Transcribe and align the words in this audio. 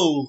Halo. 0.00 0.24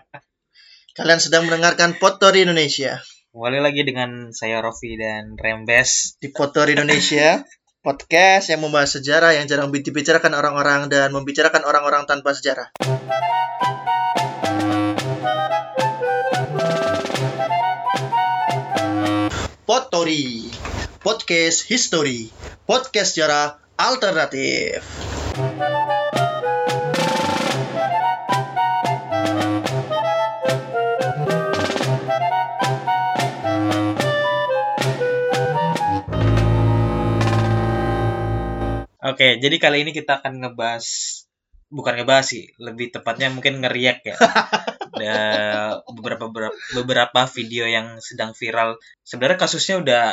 Kalian 0.96 1.20
sedang 1.20 1.44
mendengarkan 1.44 2.00
Potori 2.00 2.48
Indonesia. 2.48 2.96
Kembali 3.28 3.60
lagi 3.60 3.84
dengan 3.84 4.32
saya 4.32 4.64
Rofi 4.64 4.96
dan 4.96 5.36
Rembes. 5.36 6.16
Di 6.16 6.32
Potori 6.32 6.72
Indonesia, 6.72 7.44
podcast 7.84 8.48
yang 8.48 8.64
membahas 8.64 8.96
sejarah 8.96 9.36
yang 9.36 9.44
jarang 9.44 9.68
dibicarakan 9.68 10.32
orang-orang 10.32 10.88
dan 10.88 11.12
membicarakan 11.12 11.60
orang-orang 11.68 12.08
tanpa 12.08 12.32
sejarah. 12.32 12.72
Potori, 19.68 20.48
podcast 21.04 21.68
history, 21.68 22.32
podcast 22.64 23.12
sejarah 23.12 23.60
alternatif. 23.76 24.80
Oke, 39.10 39.42
jadi 39.42 39.56
kali 39.58 39.82
ini 39.82 39.90
kita 39.90 40.22
akan 40.22 40.38
ngebahas 40.38 40.86
bukan 41.66 41.94
ngebahas 41.98 42.26
sih, 42.26 42.50
lebih 42.58 42.90
tepatnya 42.90 43.30
mungkin 43.30 43.62
ngeriak 43.62 44.02
ya. 44.04 44.14
Ada 44.90 45.16
beberapa 45.88 46.28
beberapa, 46.28 46.54
beberapa 46.76 47.20
video 47.30 47.64
yang 47.64 47.98
sedang 47.98 48.34
viral. 48.34 48.76
Sebenarnya 49.02 49.38
kasusnya 49.38 49.76
udah 49.80 50.04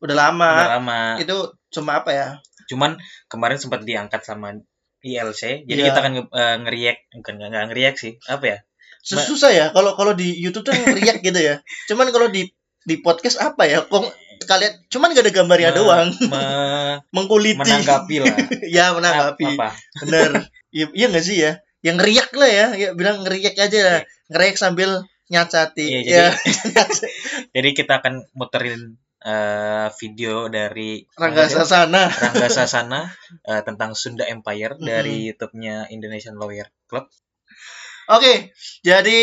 Udah 0.00 0.16
lama. 0.16 0.48
udah 0.48 0.70
lama. 0.80 1.00
Itu 1.20 1.36
cuma 1.68 2.00
apa 2.00 2.10
ya? 2.10 2.26
Cuman 2.66 2.96
kemarin 3.28 3.60
sempat 3.60 3.84
diangkat 3.84 4.24
sama 4.24 4.56
ILC. 5.02 5.68
Jadi 5.68 5.80
Iya. 5.80 5.92
kita 5.92 5.98
akan 6.00 6.12
eh, 6.24 6.56
ngeriak, 6.64 6.98
bukan 7.20 7.34
nggak 7.36 7.66
ngeriak 7.68 7.94
sih. 8.00 8.16
Apa 8.24 8.44
ya? 8.46 8.58
Sus- 9.00 9.28
Susah 9.28 9.50
ya 9.52 9.66
kalau 9.72 9.96
kalau 9.96 10.12
di 10.12 10.32
YouTube 10.36 10.64
tuh 10.64 10.72
ngeriak 10.76 11.20
gitu 11.20 11.36
ya. 11.36 11.60
Cuman 11.88 12.08
kalau 12.12 12.32
di 12.32 12.48
di 12.80 12.96
podcast 13.04 13.36
apa 13.44 13.68
ya? 13.68 13.84
Kok 13.84 14.08
kalian 14.40 14.72
cuman 14.88 15.12
gak 15.12 15.24
ada 15.28 15.32
gambarnya 15.32 15.70
Me- 15.72 15.78
doang. 15.78 16.08
me- 16.32 16.98
mengkuliti. 17.16 17.60
menanggapi 17.60 18.16
lah. 18.24 18.36
ya 18.76 18.84
menanggapi. 18.96 19.56
Apa? 19.58 19.68
bener. 20.04 20.30
Iya 20.72 20.86
iya 20.96 21.06
nggak 21.12 21.24
sih 21.24 21.36
ya? 21.42 21.52
Yang 21.84 21.96
ngeriak 22.00 22.30
lah 22.36 22.50
ya. 22.50 22.66
Ya 22.76 22.88
bilang 22.96 23.24
ngeriak 23.24 23.56
aja. 23.56 23.78
Lah 23.84 24.00
ngeriak 24.30 24.56
sambil 24.56 24.90
nyacati 25.30 25.86
Iya, 26.06 26.34
ya. 26.34 26.54
Jadi 27.54 27.68
kita 27.74 28.02
akan 28.02 28.26
muterin 28.34 28.98
eh, 29.20 29.88
video 30.00 30.48
dari 30.48 31.04
Rangga 31.14 31.46
Sasana. 31.46 32.08
Rangga 32.10 32.48
Sasana 32.48 33.00
eh, 33.44 33.62
tentang 33.62 33.92
Sunda 33.94 34.24
Empire 34.26 34.74
dari 34.80 35.30
YouTube-nya 35.30 35.92
Indonesian 35.92 36.34
Lawyer 36.34 36.66
Club. 36.86 37.06
oke 38.10 38.50
jadi 38.82 39.22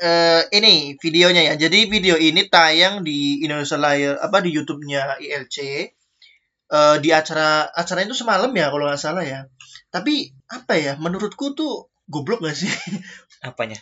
eh, 0.00 0.42
ini 0.56 0.96
videonya 0.98 1.42
ya. 1.52 1.54
Jadi 1.60 1.86
video 1.92 2.16
ini 2.16 2.48
tayang 2.48 3.04
di 3.06 3.44
Indonesia 3.44 3.76
Layar 3.78 4.14
apa 4.24 4.40
di 4.44 4.50
YouTube-nya 4.56 5.20
ILC 5.20 5.56
Eh, 6.70 6.96
di 7.02 7.10
acara 7.10 7.66
acara 7.74 8.06
itu 8.06 8.14
semalam 8.14 8.54
ya 8.54 8.70
kalau 8.70 8.86
nggak 8.86 9.02
salah 9.02 9.26
ya. 9.26 9.42
Tapi 9.90 10.30
apa 10.46 10.78
ya 10.78 10.92
menurutku 11.02 11.50
tuh 11.58 11.90
goblok 12.06 12.46
gak 12.46 12.54
sih? 12.54 12.70
Apanya? 13.48 13.78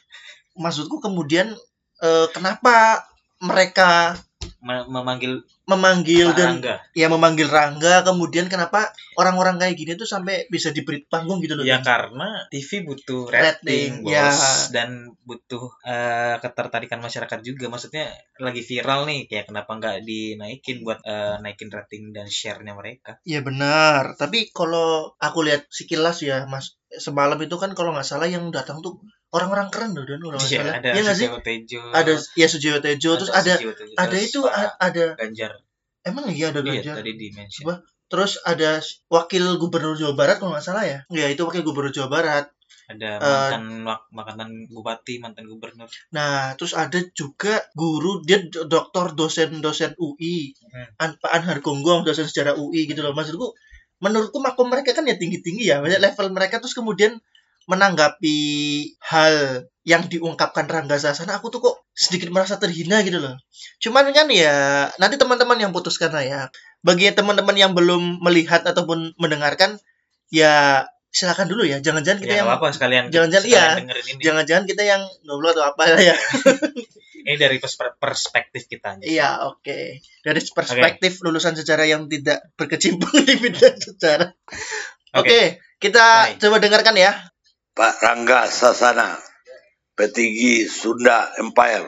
maksudku 0.58 0.98
kemudian 0.98 1.54
eh, 2.02 2.26
kenapa 2.34 3.06
mereka 3.38 4.18
Me- 4.18 4.27
memanggil 4.60 5.46
memanggil 5.70 6.34
dan 6.34 6.58
Rangga. 6.58 6.76
ya 6.92 7.06
memanggil 7.06 7.46
Rangga 7.46 8.02
kemudian 8.02 8.50
kenapa 8.50 8.90
orang-orang 9.14 9.56
kayak 9.62 9.78
gini 9.78 9.92
tuh 9.94 10.08
sampai 10.08 10.50
bisa 10.50 10.74
diberi 10.74 11.06
panggung 11.06 11.38
gitu 11.38 11.54
loh 11.54 11.62
Ya 11.62 11.78
karena 11.84 12.46
TV 12.50 12.82
butuh 12.82 13.30
Rating, 13.30 14.02
rating, 14.02 14.08
bos, 14.08 14.10
ya. 14.10 14.32
dan 14.74 15.14
butuh 15.22 15.68
eh, 15.84 16.36
ketertarikan 16.40 16.98
masyarakat 16.98 17.38
juga. 17.44 17.68
Maksudnya 17.68 18.08
lagi 18.40 18.64
viral 18.64 19.04
nih, 19.04 19.28
kayak 19.28 19.52
kenapa 19.52 19.70
nggak 19.76 19.96
dinaikin 20.02 20.80
buat 20.82 21.04
eh, 21.04 21.36
naikin 21.44 21.68
rating 21.68 22.10
dan 22.16 22.26
share-nya 22.26 22.72
mereka? 22.72 23.20
Iya 23.22 23.44
benar 23.44 24.18
tapi 24.18 24.50
kalau 24.50 25.14
aku 25.16 25.38
lihat 25.46 25.70
sekilas 25.70 26.20
ya 26.26 26.44
mas 26.50 26.74
semalam 26.88 27.36
itu 27.38 27.54
kan 27.60 27.72
kalau 27.76 27.92
nggak 27.92 28.06
salah 28.06 28.26
yang 28.26 28.48
datang 28.50 28.80
tuh 28.80 28.98
orang-orang 29.30 29.68
keren 29.68 29.90
loh 29.92 30.02
dan 30.02 30.18
Iya, 30.18 30.38
salah 30.40 30.74
ada 30.74 30.88
Iya 30.90 31.02
sih 31.10 31.26
Sujiwo 31.26 31.38
Tejo, 31.40 31.80
ada 31.90 32.12
ya 32.34 32.46
Sujiwo 32.46 32.78
Tejo 32.78 33.10
terus 33.14 33.30
ada 33.30 33.52
Tejo, 33.54 33.70
ada 33.94 34.08
terus 34.10 34.24
itu 34.24 34.40
Pak 34.40 34.72
ada 34.78 35.04
Ganjar. 35.16 35.52
emang 36.02 36.24
iya 36.28 36.46
ada 36.48 36.60
Iya, 36.60 36.80
Ganjar 36.80 36.94
tadi 36.96 37.12
di 37.14 37.26
mention. 37.30 37.62
Coba. 37.62 37.74
terus 38.06 38.32
ada 38.42 38.80
wakil 39.06 39.44
gubernur 39.56 39.92
Jawa 39.92 40.14
Barat 40.14 40.36
kalau 40.36 40.50
nggak 40.50 40.64
salah 40.64 40.80
ya 40.82 40.98
ya 41.10 41.26
itu 41.26 41.42
wakil 41.42 41.60
gubernur 41.60 41.90
Jawa 41.90 42.08
Barat 42.08 42.46
Ada 42.86 43.10
Eh, 43.10 43.20
mantan 43.20 43.64
wak- 43.84 44.08
mantan 44.10 44.48
bupati, 44.66 45.14
mantan 45.18 45.44
gubernur. 45.44 45.84
Nah, 46.08 46.52
terus 46.54 46.72
ada 46.72 46.96
juga 47.12 47.60
guru 47.74 48.20
dia 48.22 48.40
do- 48.42 48.64
doktor 48.64 49.12
dosen-dosen 49.12 49.92
UI, 49.94 50.56
Hmm. 50.64 50.88
An 50.98 51.10
Pak 51.14 51.28
Anhar 51.30 51.60
Gonggong 51.60 52.00
dosen 52.02 52.24
sejarah 52.24 52.56
UI 52.56 52.84
gitu 52.84 53.00
loh. 53.02 53.12
Maksudku 53.12 53.52
menurutku 53.98 54.36
makom 54.38 54.68
mereka 54.68 54.92
kan 54.94 55.04
ya 55.04 55.14
tinggi-tinggi 55.14 55.64
ya. 55.66 55.76
Banyak 55.78 56.00
level 56.02 56.28
mereka 56.30 56.58
terus 56.58 56.72
kemudian 56.72 57.20
menanggapi 57.68 58.38
hal 59.04 59.64
yang 59.84 60.04
diungkapkan 60.04 60.68
Rangga 60.68 60.96
Sasana 60.96 61.36
aku 61.36 61.48
tuh 61.48 61.60
kok 61.64 61.76
sedikit 61.92 62.28
merasa 62.28 62.56
terhina 62.56 63.00
gitu 63.04 63.20
loh. 63.20 63.36
Cuman 63.80 64.08
kan 64.12 64.28
ya 64.28 64.88
nanti 64.96 65.16
teman-teman 65.16 65.56
yang 65.60 65.72
putuskan 65.72 66.12
lah 66.12 66.24
ya. 66.24 66.40
Bagi 66.80 67.08
teman-teman 67.12 67.56
yang 67.56 67.72
belum 67.76 68.20
melihat 68.20 68.64
ataupun 68.64 69.12
mendengarkan 69.16 69.76
ya 70.28 70.84
silakan 71.08 71.48
dulu 71.48 71.64
ya. 71.64 71.80
Jangan-jangan 71.80 72.20
kita 72.20 72.34
Ya, 72.36 72.38
yang 72.44 72.48
apa 72.52 72.68
sekalian. 72.72 73.08
jangan-jangan 73.08 73.48
iya. 73.48 73.64
jangan-jangan 74.20 74.64
kita 74.68 74.82
yang 74.84 75.02
ngobrol 75.24 75.52
atau 75.56 75.64
apa 75.68 75.96
ya. 75.96 76.16
Ini 77.28 77.36
dari 77.36 77.60
pers- 77.60 77.76
perspektif 78.00 78.64
kita. 78.68 79.04
Iya, 79.04 79.44
oke. 79.52 80.00
Dari 80.24 80.40
perspektif 80.48 81.20
lulusan 81.20 81.56
sejarah 81.56 81.84
yang 81.84 82.08
tidak 82.08 82.40
berkecimpung 82.56 83.12
di 83.28 83.36
bidang 83.36 83.76
sejarah. 83.76 84.32
Oke, 85.12 85.28
Oke. 85.28 85.40
kita 85.76 86.04
Baik. 86.32 86.40
coba 86.40 86.56
dengarkan 86.60 86.96
ya. 86.96 87.12
Pak 87.78 88.02
Rangga 88.02 88.50
Sasana, 88.50 89.14
petinggi 89.94 90.66
Sunda 90.66 91.30
Empire. 91.38 91.86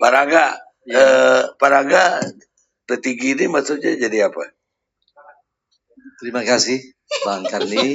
Pak 0.00 0.10
Rangga, 0.16 0.56
eh, 0.88 1.44
Pak 1.60 1.68
Rangga, 1.68 2.24
petinggi 2.88 3.36
ini 3.36 3.52
maksudnya 3.52 4.00
jadi 4.00 4.32
apa? 4.32 4.48
Terima 6.24 6.40
kasih 6.40 6.80
Bang 7.20 7.44
Karni 7.44 7.92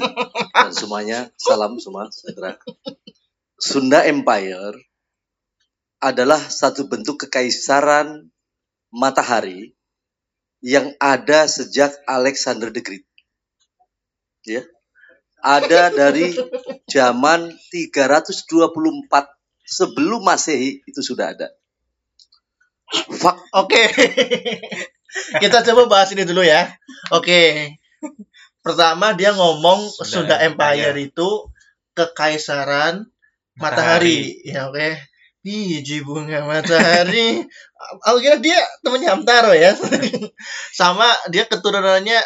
dan 0.53 0.69
semuanya. 0.69 1.33
Salam 1.33 1.81
semua 1.81 2.13
saudara. 2.13 2.61
Sunda 3.57 4.05
Empire 4.05 4.77
adalah 5.97 6.37
satu 6.37 6.85
bentuk 6.85 7.25
kekaisaran 7.25 8.29
matahari 8.93 9.73
yang 10.59 10.91
ada 10.99 11.47
sejak 11.47 11.95
Alexander 12.03 12.71
the 12.71 12.83
Great. 12.83 13.05
Ya. 14.43 14.63
Ada 15.39 15.95
dari 15.95 16.35
zaman 16.91 17.55
324 17.71 18.43
sebelum 19.63 20.21
Masehi 20.25 20.83
itu 20.83 20.99
sudah 20.99 21.31
ada. 21.31 21.47
Fak 22.91 23.37
Oke. 23.55 23.83
kita 25.43 25.63
coba 25.63 25.81
bahas 25.87 26.11
ini 26.11 26.27
dulu 26.27 26.43
ya. 26.43 26.75
Oke. 27.15 27.75
Pertama 28.59 29.15
dia 29.15 29.31
ngomong 29.31 29.87
Sunda, 29.87 30.35
Sunda 30.35 30.35
Empire 30.43 30.91
Empire. 30.91 31.07
itu 31.07 31.29
kekaisaran 31.95 33.07
matahari. 33.55 34.43
Ya 34.43 34.67
oke. 34.67 35.08
Biji 35.49 36.05
bunga 36.05 36.45
matahari. 36.45 37.41
Aku 38.05 38.21
kira 38.21 38.37
dia 38.37 38.61
temannya 38.85 39.09
Hamtaro 39.09 39.49
ya. 39.57 39.73
Sama 40.79 41.09
dia 41.33 41.49
keturunannya 41.49 42.21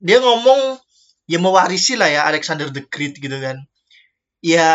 dia 0.00 0.18
ngomong 0.24 0.80
ya 1.28 1.36
mewarisi 1.36 2.00
lah 2.00 2.08
ya 2.08 2.24
Alexander 2.24 2.72
the 2.72 2.80
Great 2.88 3.20
gitu 3.20 3.36
kan. 3.36 3.60
Ya 4.40 4.72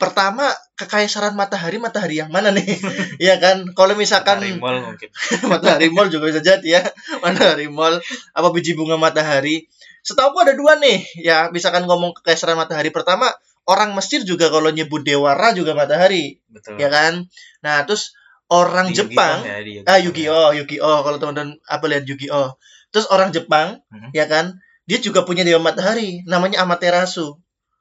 pertama 0.00 0.48
kekaisaran 0.80 1.36
matahari 1.36 1.76
matahari 1.76 2.24
yang 2.24 2.32
mana 2.32 2.56
nih? 2.56 2.64
ya 3.28 3.36
kan 3.36 3.68
kalau 3.76 3.92
misalkan 3.92 4.40
Dari 4.40 4.56
mall 4.56 4.80
mungkin. 4.80 5.12
matahari 5.52 5.92
mall 5.92 6.08
juga 6.08 6.32
bisa 6.32 6.40
jadi 6.40 6.80
ya 6.80 6.82
matahari 7.20 7.68
mall 7.68 8.00
apa 8.32 8.48
biji 8.48 8.72
bunga 8.72 8.96
matahari 8.96 9.68
setahu 10.00 10.40
ada 10.40 10.56
dua 10.56 10.80
nih 10.80 11.04
ya 11.20 11.52
misalkan 11.52 11.84
ngomong 11.84 12.16
kekaisaran 12.16 12.56
matahari 12.56 12.88
pertama 12.88 13.28
orang 13.68 13.92
Mesir 13.92 14.24
juga 14.24 14.48
kalau 14.48 14.72
nyebut 14.72 15.04
dewa 15.04 15.36
Ra 15.36 15.52
juga 15.52 15.76
matahari 15.76 16.40
Betul. 16.48 16.80
ya 16.80 16.88
kan 16.88 17.28
nah 17.60 17.84
terus 17.84 18.16
orang 18.48 18.90
Di 18.90 19.04
Jepang 19.04 19.44
ya, 19.44 19.60
di 19.60 19.84
ah 19.84 20.00
Yu-Gi-Oh. 20.00 20.56
Yu-Gi-Oh 20.56 20.64
Yu-Gi-Oh 20.64 20.98
kalau 21.04 21.16
teman-teman 21.20 21.60
apa 21.62 21.84
lihat 21.84 22.08
Yu-Gi-Oh 22.08 22.56
terus 22.88 23.04
orang 23.08 23.28
Jepang 23.30 23.84
Mhm. 23.92 24.16
ya 24.16 24.24
kan 24.24 24.56
dia 24.88 24.96
juga 24.98 25.22
punya 25.22 25.44
dewa 25.44 25.60
matahari 25.60 26.24
namanya 26.24 26.64
Amaterasu 26.64 27.36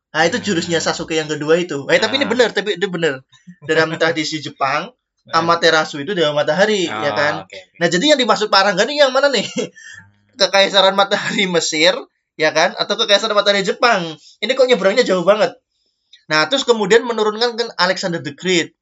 Nah, 0.07 0.23
itu 0.25 0.39
jurusnya 0.41 0.79
Hmm. 0.81 0.87
Sasuke 0.87 1.13
yang 1.13 1.27
kedua 1.29 1.59
itu. 1.61 1.83
Eh, 1.91 1.99
tapi 1.99 2.17
ini 2.17 2.25
Ah. 2.25 2.31
benar, 2.31 2.49
tapi 2.49 2.79
itu 2.79 2.87
benar. 2.89 3.21
Dalam 3.69 3.91
tradisi 4.01 4.39
Jepang, 4.39 4.89
Amaterasu 5.29 5.99
itu 5.99 6.15
dewa 6.15 6.31
matahari, 6.33 6.87
ya 6.87 7.11
Oh, 7.11 7.13
kan? 7.13 7.33
oke, 7.43 7.53
oke. 7.53 7.59
Nah, 7.77 7.85
jadi 7.85 8.15
yang 8.15 8.19
dimaksud 8.19 8.47
Pak 8.47 8.61
Rangga 8.65 8.87
nih 8.87 9.03
yang 9.03 9.11
mana 9.13 9.27
nih? 9.29 9.45
Kekaisaran 10.39 10.93
matahari 10.93 11.45
Mesir 11.45 11.93
ya 12.33 12.49
kan? 12.49 12.73
Atau 12.77 12.95
Kekaisaran 12.95 13.33
Matahari 13.33 13.61
Jepang. 13.61 14.15
Ini 14.39 14.51
kok 14.53 14.65
nyebrangnya 14.65 15.03
jauh 15.03 15.21
banget. 15.21 15.53
Nah, 16.27 16.47
terus 16.51 16.67
kemudian 16.67 17.07
menurunkan 17.07 17.55
kan 17.55 17.69
Alexander 17.79 18.19
the 18.19 18.35
Great. 18.35 18.75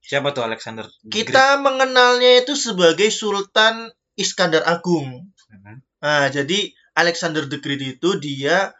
Siapa 0.00 0.32
tuh 0.32 0.44
Alexander? 0.48 0.88
the 0.88 1.08
Great? 1.12 1.28
Kita 1.28 1.60
mengenalnya 1.60 2.40
itu 2.40 2.56
sebagai 2.56 3.12
Sultan 3.12 3.92
Iskandar 4.16 4.64
Agung. 4.64 5.28
Mhm. 5.52 5.74
Nah, 6.00 6.26
jadi 6.32 6.72
Alexander 6.96 7.44
the 7.44 7.60
Great 7.60 7.84
itu 7.84 8.16
dia 8.16 8.72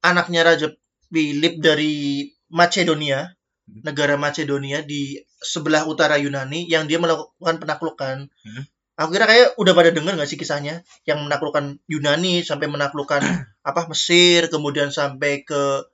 anaknya 0.00 0.42
Raja 0.42 0.68
Philip 1.12 1.60
dari 1.60 2.26
Macedonia, 2.48 3.28
Hmm. 3.62 3.78
negara 3.86 4.18
Macedonia 4.18 4.82
di 4.82 5.22
sebelah 5.38 5.86
utara 5.86 6.18
Yunani 6.18 6.66
yang 6.66 6.90
dia 6.90 6.98
melakukan 6.98 7.62
penaklukan. 7.62 8.26
Hmm. 8.26 8.62
Aku 8.98 9.14
kira 9.14 9.30
kayak 9.30 9.54
udah 9.54 9.72
pada 9.72 9.94
denger 9.94 10.18
gak 10.18 10.26
sih 10.26 10.34
kisahnya 10.34 10.82
yang 11.06 11.22
menaklukkan 11.22 11.78
Yunani 11.86 12.42
sampai 12.42 12.66
menaklukkan 12.66 13.22
apa 13.68 13.80
Mesir, 13.86 14.50
kemudian 14.50 14.90
sampai 14.90 15.46
ke 15.46 15.86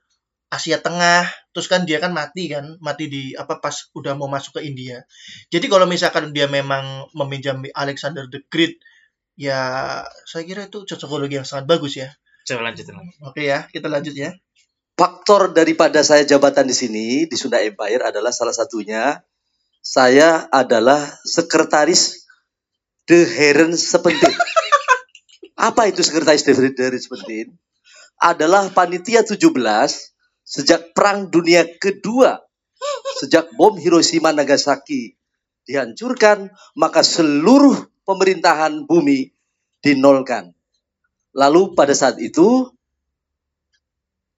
Asia 0.49 0.81
Tengah, 0.81 1.29
terus 1.53 1.69
kan 1.69 1.85
dia 1.85 2.01
kan 2.01 2.09
mati 2.09 2.49
kan, 2.49 2.81
mati 2.81 3.05
di 3.05 3.37
apa 3.37 3.61
pas 3.61 3.93
udah 3.93 4.17
mau 4.17 4.25
masuk 4.25 4.57
ke 4.57 4.61
India. 4.65 5.05
Jadi 5.53 5.69
kalau 5.69 5.85
misalkan 5.85 6.33
dia 6.33 6.49
memang 6.49 7.05
meminjam 7.13 7.61
Alexander 7.77 8.25
the 8.33 8.41
Great, 8.49 8.81
ya 9.37 10.01
saya 10.25 10.43
kira 10.49 10.65
itu 10.65 10.89
cocokologi 10.89 11.37
yang 11.37 11.45
sangat 11.45 11.69
bagus 11.69 12.01
ya. 12.01 12.09
Coba 12.49 12.73
lanjutin 12.73 12.97
lagi. 12.97 13.13
Oke 13.21 13.45
ya, 13.45 13.69
kita 13.69 13.87
lanjut 13.87 14.17
ya. 14.17 14.33
faktor 14.99 15.55
daripada 15.55 16.03
saya 16.03 16.27
jabatan 16.27 16.67
di 16.67 16.75
sini 16.75 17.07
di 17.23 17.39
Sunda 17.39 17.63
Empire 17.63 18.11
adalah 18.11 18.35
salah 18.35 18.51
satunya 18.51 19.23
saya 19.79 20.43
adalah 20.51 20.99
sekretaris 21.23 22.27
The 23.07 23.23
Heron 23.23 23.79
Sepentin. 23.79 24.35
Apa 25.71 25.87
itu 25.87 26.03
sekretaris 26.03 26.43
The 26.43 26.53
Heron 26.57 26.99
Sepentin? 26.99 27.55
Adalah 28.19 28.67
panitia 28.75 29.23
17 29.23 29.39
sejak 30.49 30.97
Perang 30.97 31.29
Dunia 31.29 31.69
Kedua. 31.77 32.41
Sejak 33.21 33.53
bom 33.59 33.75
Hiroshima 33.75 34.33
Nagasaki 34.33 35.13
dihancurkan, 35.67 36.49
maka 36.73 37.05
seluruh 37.05 37.75
pemerintahan 38.07 38.89
bumi 38.89 39.29
dinolkan. 39.85 40.55
Lalu 41.35 41.77
pada 41.77 41.93
saat 41.93 42.17
itu 42.17 42.73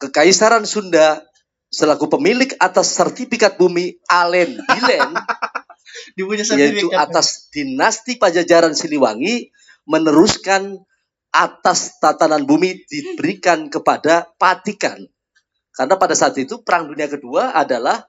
Kekaisaran 0.02 0.66
Sunda 0.66 1.22
selaku 1.72 2.10
pemilik 2.10 2.50
atas 2.58 2.98
sertifikat 2.98 3.56
bumi 3.56 4.02
Alen 4.10 4.60
Bilen 4.60 5.10
yaitu 6.20 6.90
sertifikat. 6.90 6.98
atas 6.98 7.54
dinasti 7.54 8.18
Pajajaran 8.18 8.74
Siliwangi 8.74 9.54
meneruskan 9.86 10.82
atas 11.32 12.02
tatanan 12.04 12.44
bumi 12.44 12.84
diberikan 12.90 13.72
kepada 13.72 14.28
Patikan. 14.36 15.08
Karena 15.82 15.98
pada 15.98 16.14
saat 16.14 16.38
itu 16.38 16.62
Perang 16.62 16.94
Dunia 16.94 17.10
Kedua 17.10 17.58
adalah 17.58 18.06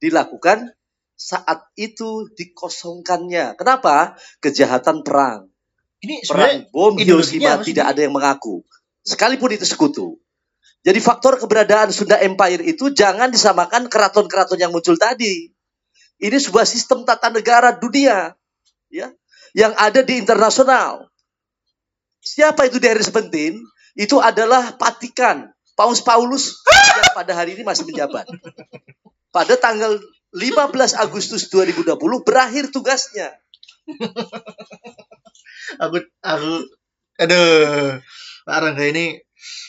dilakukan 0.00 0.64
saat 1.12 1.68
itu 1.76 2.32
dikosongkannya. 2.32 3.60
Kenapa? 3.60 4.16
Kejahatan 4.40 5.04
perang. 5.04 5.52
Ini 6.00 6.24
Perang 6.24 6.72
bom 6.72 6.96
Hiroshima 6.96 7.60
tidak 7.60 7.92
ada 7.92 8.00
yang 8.00 8.16
mengaku. 8.16 8.64
Sekalipun 9.04 9.52
itu 9.52 9.68
sekutu. 9.68 10.16
Jadi 10.80 11.04
faktor 11.04 11.36
keberadaan 11.36 11.92
Sunda 11.92 12.16
Empire 12.16 12.64
itu 12.64 12.88
jangan 12.96 13.28
disamakan 13.28 13.92
keraton-keraton 13.92 14.56
yang 14.56 14.72
muncul 14.72 14.96
tadi. 14.96 15.52
Ini 16.16 16.36
sebuah 16.40 16.64
sistem 16.64 17.04
tata 17.04 17.28
negara 17.28 17.76
dunia 17.76 18.32
ya 18.88 19.12
yang 19.52 19.76
ada 19.76 20.00
di 20.00 20.16
internasional. 20.16 21.12
Siapa 22.24 22.64
itu 22.64 22.80
dari 22.80 23.04
Sepentin? 23.04 23.60
Itu 23.92 24.16
adalah 24.24 24.80
Patikan, 24.80 25.52
Paus 25.74 26.00
Paulus 26.04 26.60
yang 26.98 27.12
pada 27.16 27.32
hari 27.36 27.56
ini 27.56 27.62
masih 27.64 27.88
menjabat. 27.88 28.28
Pada 29.32 29.54
tanggal 29.56 29.96
15 30.32 30.96
Agustus 30.96 31.48
2020 31.48 31.96
berakhir 32.24 32.72
tugasnya. 32.72 33.32
aku 35.82 35.98
aku 36.22 36.52
aduh 37.18 37.98
Pak 38.46 38.58
Rangga 38.62 38.84
ini 38.88 39.18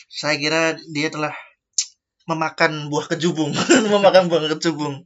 saya 0.08 0.38
kira 0.38 0.78
dia 0.94 1.10
telah 1.10 1.34
memakan 2.24 2.88
buah 2.88 3.10
kecubung 3.10 3.52
memakan 3.92 4.30
buah 4.30 4.54
kecubung 4.56 5.02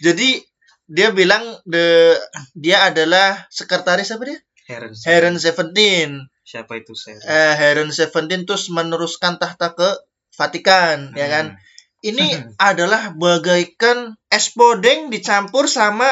jadi 0.00 0.40
dia 0.88 1.10
bilang 1.10 1.42
the 1.66 2.16
dia 2.54 2.86
adalah 2.86 3.44
sekretaris 3.50 4.14
apa 4.14 4.24
dia 4.30 4.38
Heron. 4.70 4.94
Heron 4.94 5.36
Seventeen 5.42 6.10
Siapa 6.46 6.78
itu 6.78 6.94
saya? 6.94 7.18
eh, 7.26 7.54
Heron 7.58 7.90
Seventeen 7.90 8.46
terus 8.46 8.70
meneruskan 8.70 9.36
tahta 9.42 9.74
ke 9.74 9.88
Vatikan 10.34 11.12
ya 11.14 11.28
kan 11.28 11.46
Hmm. 11.54 11.58
ini 12.02 12.26
adalah 12.58 13.14
bagaikan 13.14 14.18
es 14.26 14.50
podeng 14.50 15.12
dicampur 15.12 15.70
sama 15.70 16.08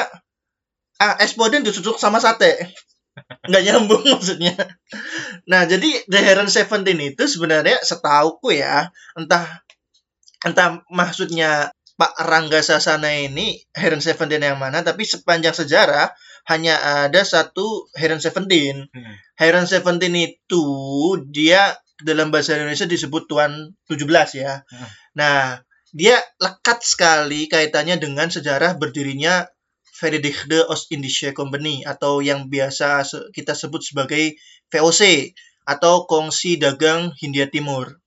ah 1.00 1.16
es 1.18 1.32
podeng 1.34 1.64
dicocok 1.64 1.96
sama 1.96 2.20
sate 2.20 2.70
nggak 3.48 3.62
nyambung 3.66 4.04
maksudnya 4.14 4.54
nah 5.50 5.66
jadi 5.66 6.06
The 6.06 6.20
Heron 6.20 6.46
Seventeen 6.46 7.00
itu 7.02 7.26
sebenarnya 7.26 7.82
setauku 7.82 8.54
ya 8.54 8.88
entah 9.18 9.64
entah 10.46 10.80
maksudnya 10.88 11.74
Pak 12.00 12.16
Rangga 12.24 12.64
Sasana 12.64 13.12
ini 13.12 13.60
Heron 13.76 14.00
Seventeen 14.00 14.40
yang 14.46 14.56
mana 14.56 14.80
tapi 14.80 15.04
sepanjang 15.04 15.52
sejarah 15.52 16.08
hanya 16.48 16.80
ada 17.04 17.20
satu 17.26 17.90
Heron 17.98 18.22
Seventeen 18.22 18.88
Hmm. 18.94 19.14
Heron 19.36 19.66
Seventeen 19.68 20.16
itu 20.16 20.64
dia 21.28 21.76
dalam 22.02 22.32
bahasa 22.32 22.56
Indonesia 22.56 22.88
disebut 22.88 23.28
Tuan 23.30 23.74
17 23.88 24.40
ya. 24.40 24.62
Hmm. 24.66 24.88
Nah, 25.16 25.40
dia 25.90 26.22
lekat 26.38 26.86
sekali 26.86 27.50
kaitannya 27.50 27.98
dengan 27.98 28.30
sejarah 28.30 28.78
berdirinya 28.78 29.46
Verenigde 30.00 30.64
Oost-Indische 30.70 31.36
Company 31.36 31.84
atau 31.84 32.24
yang 32.24 32.48
biasa 32.48 33.04
kita 33.36 33.52
sebut 33.52 33.84
sebagai 33.84 34.38
VOC 34.72 35.34
atau 35.68 36.08
Kongsi 36.08 36.56
Dagang 36.56 37.12
Hindia 37.20 37.50
Timur. 37.52 38.00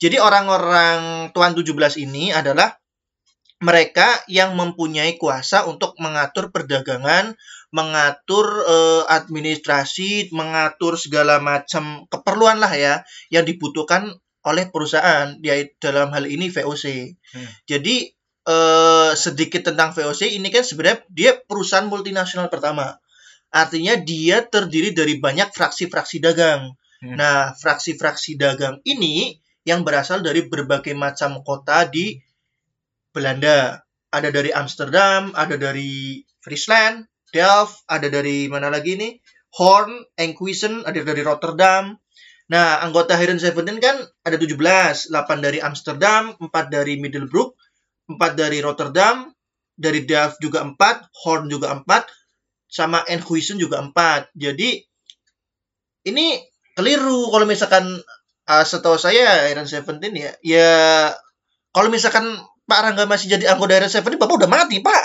Jadi 0.00 0.20
orang-orang 0.20 1.32
Tuan 1.32 1.52
17 1.56 2.04
ini 2.04 2.32
adalah 2.32 2.76
mereka 3.60 4.08
yang 4.24 4.56
mempunyai 4.56 5.20
kuasa 5.20 5.68
untuk 5.68 5.92
mengatur 6.00 6.48
perdagangan, 6.48 7.36
mengatur 7.70 8.66
eh, 8.66 9.02
administrasi, 9.06 10.34
mengatur 10.34 10.98
segala 10.98 11.38
macam 11.38 12.06
keperluan 12.10 12.58
lah 12.58 12.72
ya 12.74 12.94
yang 13.30 13.46
dibutuhkan 13.46 14.10
oleh 14.42 14.72
perusahaan 14.72 15.36
yaitu 15.44 15.76
dalam 15.78 16.10
hal 16.10 16.26
ini 16.26 16.50
VOC. 16.50 17.14
Hmm. 17.14 17.48
Jadi 17.70 18.10
eh, 18.46 19.12
sedikit 19.14 19.70
tentang 19.70 19.94
VOC 19.94 20.34
ini 20.34 20.48
kan 20.50 20.66
sebenarnya 20.66 21.06
dia 21.10 21.32
perusahaan 21.38 21.86
multinasional 21.86 22.50
pertama. 22.50 22.98
Artinya 23.50 23.98
dia 23.98 24.46
terdiri 24.46 24.94
dari 24.94 25.18
banyak 25.18 25.50
fraksi-fraksi 25.50 26.22
dagang. 26.22 26.74
Hmm. 27.02 27.16
Nah, 27.18 27.54
fraksi-fraksi 27.58 28.38
dagang 28.38 28.78
ini 28.86 29.34
yang 29.66 29.82
berasal 29.82 30.22
dari 30.22 30.46
berbagai 30.46 30.94
macam 30.94 31.42
kota 31.42 31.86
di 31.86 32.18
Belanda. 33.10 33.82
Ada 34.10 34.34
dari 34.34 34.50
Amsterdam, 34.50 35.30
ada 35.38 35.54
dari 35.54 36.18
Friesland, 36.42 37.06
Delft, 37.30 37.86
ada 37.86 38.06
dari 38.10 38.46
mana 38.46 38.70
lagi 38.70 38.94
nih? 38.98 39.18
Horn, 39.54 40.06
Enkhuizen, 40.14 40.86
ada 40.86 41.00
dari 41.02 41.22
Rotterdam. 41.26 41.98
Nah, 42.50 42.82
anggota 42.82 43.14
Heron 43.14 43.38
Seventeen 43.38 43.78
kan 43.78 44.02
ada 44.26 44.36
17, 44.38 44.58
8 44.58 45.38
dari 45.38 45.62
Amsterdam, 45.62 46.34
4 46.38 46.50
dari 46.66 46.98
Middelburg, 46.98 47.54
4 48.10 48.18
dari 48.34 48.58
Rotterdam, 48.58 49.30
dari 49.74 50.02
Delft 50.02 50.42
juga 50.42 50.66
4, 50.66 50.74
Horn 51.22 51.46
juga 51.46 51.70
4, 51.74 51.86
sama 52.66 53.02
Enkhuizen 53.06 53.58
juga 53.58 53.78
4. 53.82 54.34
Jadi 54.34 54.82
ini 56.10 56.42
keliru 56.74 57.30
kalau 57.30 57.46
misalkan 57.46 58.02
uh, 58.50 58.64
setahu 58.66 58.98
saya 58.98 59.50
Heron 59.50 59.70
Seventeen 59.70 60.14
ya, 60.18 60.32
ya 60.42 60.70
kalau 61.70 61.86
misalkan 61.86 62.26
Pak 62.70 62.80
Rangga 62.86 63.04
masih 63.10 63.34
jadi 63.34 63.50
anggota 63.50 63.74
Heron 63.74 63.90
Seventeen, 63.90 64.22
Bapak 64.22 64.46
udah 64.46 64.50
mati, 64.50 64.78
Pak. 64.78 65.02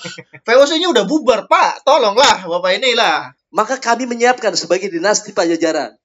VOC-nya 0.46 0.86
udah 0.94 1.02
bubar, 1.02 1.50
Pak. 1.50 1.82
Tolonglah, 1.82 2.46
Bapak 2.46 2.78
inilah. 2.78 3.34
Maka 3.50 3.82
kami 3.82 4.06
menyiapkan 4.06 4.54
sebagai 4.54 4.86
dinasti 4.86 5.34
Pajajaran 5.34 5.98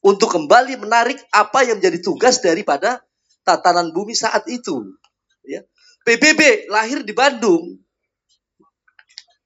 untuk 0.00 0.32
kembali 0.32 0.80
menarik 0.80 1.20
apa 1.28 1.68
yang 1.68 1.76
menjadi 1.76 2.00
tugas 2.00 2.40
daripada 2.40 3.04
tatanan 3.44 3.92
bumi 3.92 4.16
saat 4.16 4.48
itu. 4.48 4.96
Ya. 5.44 5.60
PBB 6.08 6.72
lahir 6.72 7.04
di 7.04 7.12
Bandung. 7.12 7.76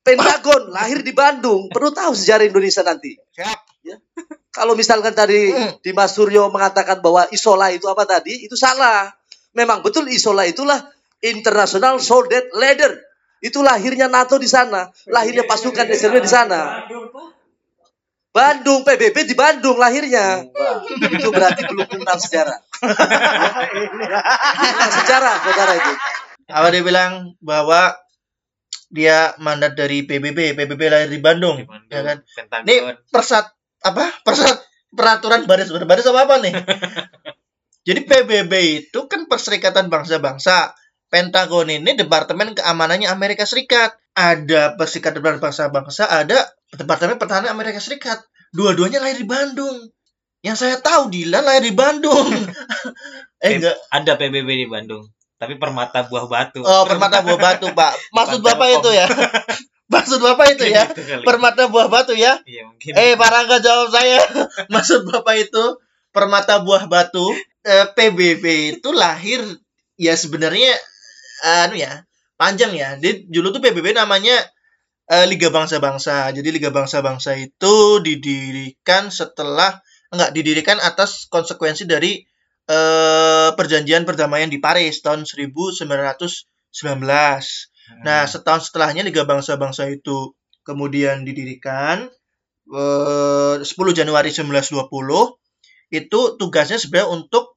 Pentagon 0.07 0.71
lahir 0.77 1.03
di 1.03 1.11
Bandung. 1.11 1.67
Perlu 1.75 1.91
tahu 1.91 2.15
sejarah 2.15 2.47
Indonesia 2.47 2.87
nanti. 2.87 3.19
Siap. 3.35 3.61
Ya. 3.85 3.97
Kalau 4.55 4.79
misalkan 4.79 5.13
tadi 5.13 5.51
Hmm. 5.51 5.77
Dimas 5.83 6.15
Suryo 6.15 6.47
mengatakan 6.49 7.03
bahwa 7.03 7.27
Isola 7.35 7.75
itu 7.75 7.91
apa 7.91 8.07
tadi, 8.07 8.47
itu 8.47 8.55
salah. 8.55 9.11
Memang 9.55 9.87
betul 9.87 10.11
Isola 10.11 10.45
itulah 10.45 10.91
International 11.23 12.03
Soldat 12.03 12.51
Leader. 12.53 12.99
Itu 13.45 13.61
lahirnya 13.61 14.09
NATO 14.09 14.41
di 14.41 14.49
sana, 14.49 14.89
lahirnya 15.09 15.45
pasukan 15.45 15.85
SLB 15.85 16.25
di 16.25 16.31
sana. 16.31 16.85
Bandung, 18.35 18.83
PBB 18.83 19.31
di 19.31 19.37
Bandung 19.39 19.79
lahirnya. 19.79 20.43
Wah, 20.51 20.83
itu 20.91 21.29
berarti 21.31 21.63
belum 21.71 21.87
kenal 21.87 22.19
sejarah. 22.19 22.59
Kenal 24.59 24.91
sejarah, 24.91 25.35
saudara 25.39 25.73
itu. 25.79 25.93
Apa 26.51 26.67
dia 26.75 26.83
bilang 26.83 27.39
bahwa 27.39 27.95
dia 28.91 29.39
mandat 29.39 29.79
dari 29.79 30.03
PBB, 30.03 30.59
PBB 30.59 30.83
lahir 30.91 31.11
di 31.15 31.23
Bandung, 31.23 31.63
Di 31.63 31.69
Bandung, 31.69 31.95
ya 31.95 32.03
kan? 32.03 32.17
Pentagon. 32.27 32.65
Nih 32.67 32.79
persat 33.13 33.55
apa? 33.87 34.03
Persat 34.27 34.57
peraturan 34.95 35.47
baris 35.47 35.71
berbaris 35.71 36.07
apa 36.07 36.21
apa 36.27 36.35
nih? 36.43 36.55
Jadi 37.85 38.01
PBB 38.09 38.53
itu 38.89 39.01
kan 39.07 39.29
Perserikatan 39.29 39.93
Bangsa-Bangsa. 39.93 40.73
Pentagon 41.13 41.71
ini 41.71 41.95
Departemen 41.95 42.57
Keamanannya 42.57 43.13
Amerika 43.13 43.45
Serikat. 43.45 43.95
Ada 44.17 44.75
Perserikatan 44.75 45.21
Bangsa-Bangsa, 45.21 46.09
ada 46.09 46.49
Departemen 46.73 47.21
Pertahanan 47.21 47.53
Amerika 47.53 47.79
Serikat. 47.79 48.25
Dua-duanya 48.55 49.05
lahir 49.05 49.21
di 49.21 49.29
Bandung. 49.29 49.91
Yang 50.45 50.57
saya 50.61 50.77
tahu 50.81 51.13
Dilan 51.13 51.45
lahir 51.45 51.65
di 51.65 51.75
Bandung. 51.75 52.29
eh 53.45 53.51
enggak. 53.59 53.77
Ada 53.91 54.13
PBB 54.17 54.49
di 54.65 54.67
Bandung. 54.69 55.09
Tapi 55.41 55.61
Permata 55.61 56.07
Buah 56.07 56.25
Batu. 56.31 56.63
Oh, 56.63 56.85
Permata 56.89 57.21
Buah 57.21 57.37
Batu, 57.37 57.69
Pak. 57.75 57.93
Maksud 58.17 58.41
Bukan 58.41 58.55
Bapak 58.55 58.69
itu 58.81 58.91
ya. 58.95 59.07
Maksud 59.95 60.19
Bapak 60.23 60.47
itu 60.57 60.65
ya. 60.71 60.85
Permata 61.21 61.69
Buah 61.69 61.93
Batu 61.93 62.17
ya. 62.17 62.41
Iya 62.49 62.65
mungkin. 62.71 62.93
Eh, 62.97 63.19
Rangga 63.19 63.59
jawab 63.61 63.93
saya. 63.93 64.21
Maksud 64.73 65.05
Bapak 65.05 65.37
itu 65.37 65.65
Permata 66.15 66.63
Buah 66.63 66.87
Batu. 66.89 67.35
Eh, 67.65 67.87
PBB 67.97 68.77
itu 68.77 68.93
lahir 68.93 69.41
ya 69.97 70.13
sebenarnya 70.13 70.77
anu 71.65 71.81
ya, 71.81 72.05
panjang 72.37 72.77
ya. 72.77 73.01
Dia 73.01 73.25
dulu 73.25 73.57
tuh 73.57 73.65
PBB 73.65 73.97
namanya 73.97 74.37
eh, 75.09 75.25
Liga 75.25 75.49
Bangsa-Bangsa. 75.49 76.29
Jadi 76.37 76.49
Liga 76.53 76.69
Bangsa-Bangsa 76.69 77.41
itu 77.41 78.05
didirikan 78.05 79.09
setelah 79.09 79.81
enggak 80.13 80.37
didirikan 80.37 80.77
atas 80.77 81.25
konsekuensi 81.33 81.89
dari 81.89 82.21
eh, 82.69 83.51
perjanjian 83.57 84.05
perdamaian 84.05 84.53
di 84.53 84.61
Paris 84.61 85.01
tahun 85.01 85.25
1919. 85.25 86.45
Hmm. 86.75 88.01
Nah, 88.05 88.29
setahun 88.29 88.69
setelahnya 88.69 89.09
Liga 89.09 89.25
Bangsa-Bangsa 89.25 89.89
itu 89.89 90.37
kemudian 90.69 91.25
didirikan 91.25 92.13
eh, 92.69 93.57
10 93.61 93.65
Januari 93.97 94.29
1920 94.29 94.85
itu 95.93 96.21
tugasnya 96.41 96.81
sebenarnya 96.81 97.09
untuk 97.13 97.54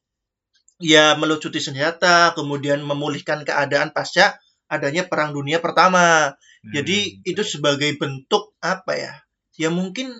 ya 0.81 1.17
melucuti 1.17 1.57
senjata, 1.63 2.33
kemudian 2.37 2.81
memulihkan 2.85 3.43
keadaan 3.47 3.91
pasca 3.95 4.37
adanya 4.69 5.07
Perang 5.09 5.33
Dunia 5.33 5.57
Pertama. 5.63 6.33
Hmm. 6.33 6.71
Jadi 6.73 7.21
itu 7.25 7.41
sebagai 7.45 7.93
bentuk 7.97 8.53
apa 8.61 8.93
ya? 8.97 9.13
Ya 9.57 9.69
mungkin 9.73 10.13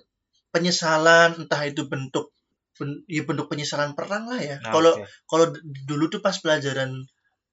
penyesalan, 0.53 1.45
entah 1.45 1.61
itu 1.67 1.85
bentuk 1.85 2.33
ben- 2.77 3.03
ya 3.09 3.25
bentuk 3.25 3.49
penyesalan 3.51 3.93
perang 3.97 4.29
lah 4.31 4.41
ya. 4.41 4.57
Nah, 4.61 4.71
Kalau 4.73 4.93
oke. 4.97 5.05
kalau 5.29 5.45
d- 5.53 5.61
dulu 5.89 6.05
tuh 6.13 6.21
pas 6.25 6.33
pelajaran 6.37 6.91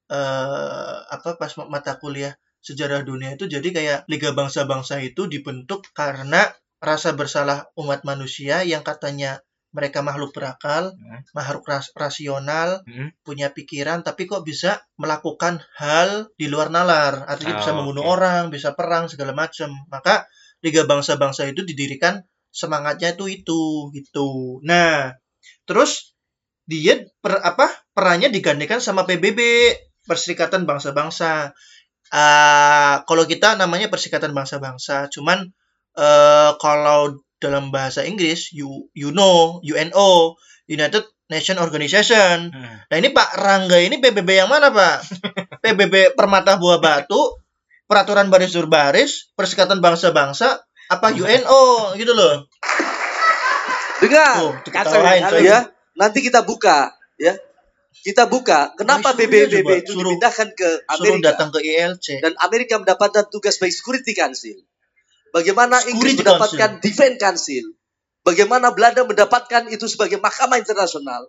eh 0.05 0.97
apa 1.15 1.29
pas 1.41 1.49
ma- 1.57 1.69
mata 1.73 1.97
kuliah 1.97 2.33
sejarah 2.61 3.01
dunia 3.01 3.33
itu 3.37 3.45
jadi 3.49 3.67
kayak 3.77 3.99
Liga 4.11 4.31
Bangsa-Bangsa 4.37 5.01
itu 5.01 5.25
dibentuk 5.25 5.81
karena 5.97 6.45
rasa 6.77 7.17
bersalah 7.17 7.69
umat 7.81 8.05
manusia 8.05 8.61
yang 8.61 8.85
katanya 8.85 9.41
mereka 9.75 9.99
makhluk 9.99 10.31
berakal, 10.31 10.95
Hmm. 10.95 11.19
makhluk 11.35 11.67
ras- 11.67 11.91
rasional, 11.91 12.79
Hmm. 12.87 13.11
punya 13.27 13.51
pikiran 13.51 14.01
tapi 14.01 14.23
kok 14.23 14.47
bisa 14.47 14.79
melakukan 14.95 15.59
hal 15.75 16.31
di 16.39 16.47
luar 16.47 16.71
nalar, 16.71 17.27
artinya 17.27 17.55
Oh, 17.55 17.61
bisa 17.61 17.71
membunuh 17.75 18.07
oke. 18.07 18.11
orang, 18.15 18.43
bisa 18.47 18.71
perang 18.71 19.11
segala 19.11 19.35
macam. 19.35 19.67
Maka 19.91 20.23
Liga 20.63 20.87
Bangsa-Bangsa 20.87 21.45
itu 21.45 21.61
didirikan 21.61 22.23
semangatnya 22.49 23.13
itu 23.13 23.27
itu 23.27 23.61
gitu. 23.91 24.57
Nah, 24.63 25.11
terus 25.67 26.15
dia 26.63 27.03
per, 27.19 27.43
apa 27.43 27.67
perannya 27.91 28.31
digantikan 28.31 28.79
sama 28.79 29.03
PBB 29.03 29.37
Perserikatan 30.07 30.63
Bangsa-Bangsa. 30.63 31.51
Ah, 32.13 33.01
kalau 33.09 33.25
kita 33.25 33.57
namanya 33.59 33.91
Perserikatan 33.91 34.31
Bangsa-Bangsa, 34.31 35.09
cuman 35.11 35.49
eh 35.95 36.51
kalau 36.57 37.17
dalam 37.37 37.69
bahasa 37.69 38.01
Inggris 38.01 38.51
you 38.51 38.87
you 38.95 39.11
know 39.11 39.59
UNO 39.61 40.35
United 40.65 41.03
Nation 41.25 41.57
Organization. 41.57 42.53
Hmm. 42.53 42.75
Nah 42.85 42.95
ini 42.95 43.09
Pak 43.09 43.29
Rangga 43.35 43.77
ini 43.77 43.97
PBB 43.97 44.29
yang 44.35 44.49
mana 44.49 44.69
Pak? 44.69 45.09
PBB 45.65 46.13
Permata 46.13 46.55
Buah 46.55 46.77
Batu, 46.77 47.17
Peraturan 47.85 48.29
Baris 48.29 48.53
Baris, 48.65 49.29
Perserikatan 49.33 49.81
Bangsa-Bangsa, 49.81 50.61
apa 50.87 51.07
UNO 51.11 51.93
gitu 51.95 52.13
loh. 52.13 52.45
Dengar. 53.97 54.61
Diketawain, 54.61 55.23
Anu 55.23 55.39
coy. 55.39 55.47
ya, 55.47 55.59
nanti 55.95 56.19
kita 56.21 56.43
buka 56.43 56.93
ya. 57.17 57.33
Kita 57.95 58.27
buka 58.29 58.75
kenapa 58.75 59.15
Nah, 59.15 59.17
coba, 59.65 59.71
itu 59.73 59.91
suruh- 59.95 60.03
dipindahkan 60.13 60.47
ke 60.53 60.69
Suruh 60.93 61.15
Amerika 61.15 61.25
datang 61.31 61.49
ke 61.49 61.59
ILC. 61.63 62.07
dan 62.21 62.33
Amerika 62.37 62.75
mendapatkan 62.77 63.25
tugas 63.31 63.57
sebagai 63.57 63.73
Security 63.73 64.13
Council. 64.13 64.61
Bagaimana 65.35 65.83
Inggris 65.91 66.15
mendapatkan 66.15 66.79
Defense 66.79 67.19
Council. 67.19 67.75
Bagaimana 68.23 68.71
Belanda 68.71 69.03
mendapatkan 69.03 69.67
itu 69.67 69.83
sebagai 69.91 70.15
mahkamah 70.23 70.63
internasional. 70.63 71.27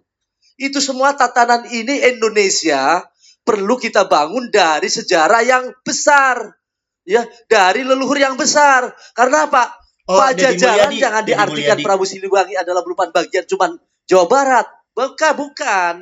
Itu 0.54 0.78
semua 0.78 1.18
tatanan 1.18 1.66
ini 1.66 2.06
Indonesia 2.14 3.02
perlu 3.42 3.75
kita 3.75 4.06
bangun 4.06 4.48
dari 4.54 4.86
sejarah 4.86 5.42
yang 5.42 5.75
besar. 5.82 6.54
Ya, 7.02 7.26
dari 7.50 7.82
leluhur 7.82 8.14
yang 8.14 8.38
besar. 8.38 8.94
Karena 9.14 9.50
apa? 9.50 9.75
Oh, 10.06 10.22
Pajajaran 10.22 10.94
Mulyadi. 10.94 11.02
jangan 11.02 11.22
Deddy 11.26 11.30
diartikan 11.34 11.76
Mulyadi. 11.78 11.86
Prabu 11.86 12.04
Siliwangi 12.06 12.54
adalah 12.54 12.86
merupakan 12.86 13.10
bagian 13.10 13.42
cuman 13.50 13.75
Jawa 14.06 14.26
Barat. 14.30 14.66
Bukan, 14.94 15.32
bukan. 15.34 15.94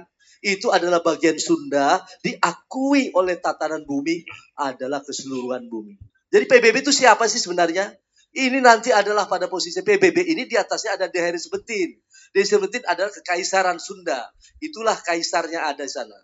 Itu 0.45 0.69
adalah 0.77 1.01
bagian 1.01 1.41
Sunda 1.41 2.05
diakui 2.21 3.17
oleh 3.17 3.41
tatanan 3.41 3.89
bumi 3.89 4.29
adalah 4.61 5.01
keseluruhan 5.01 5.73
bumi. 5.73 5.97
Jadi 6.35 6.51
PBB 6.51 6.83
itu 6.83 6.91
siapa 6.91 7.31
sih 7.31 7.39
sebenarnya? 7.39 7.95
Ini 8.35 8.59
nanti 8.59 8.91
adalah 8.91 9.31
pada 9.31 9.47
posisi 9.47 9.79
PBB 9.79 10.27
ini 10.27 10.51
di 10.51 10.59
atasnya 10.59 10.99
ada 10.99 11.07
Deheri 11.07 11.39
Sebentin. 11.39 11.95
Deheri 12.35 12.49
Sebentin 12.51 12.83
adalah 12.91 13.15
kekaisaran 13.15 13.79
Sunda. 13.79 14.35
Itulah 14.59 14.99
kaisarnya 14.99 15.63
ada 15.63 15.87
di 15.87 15.93
sana. 15.95 16.19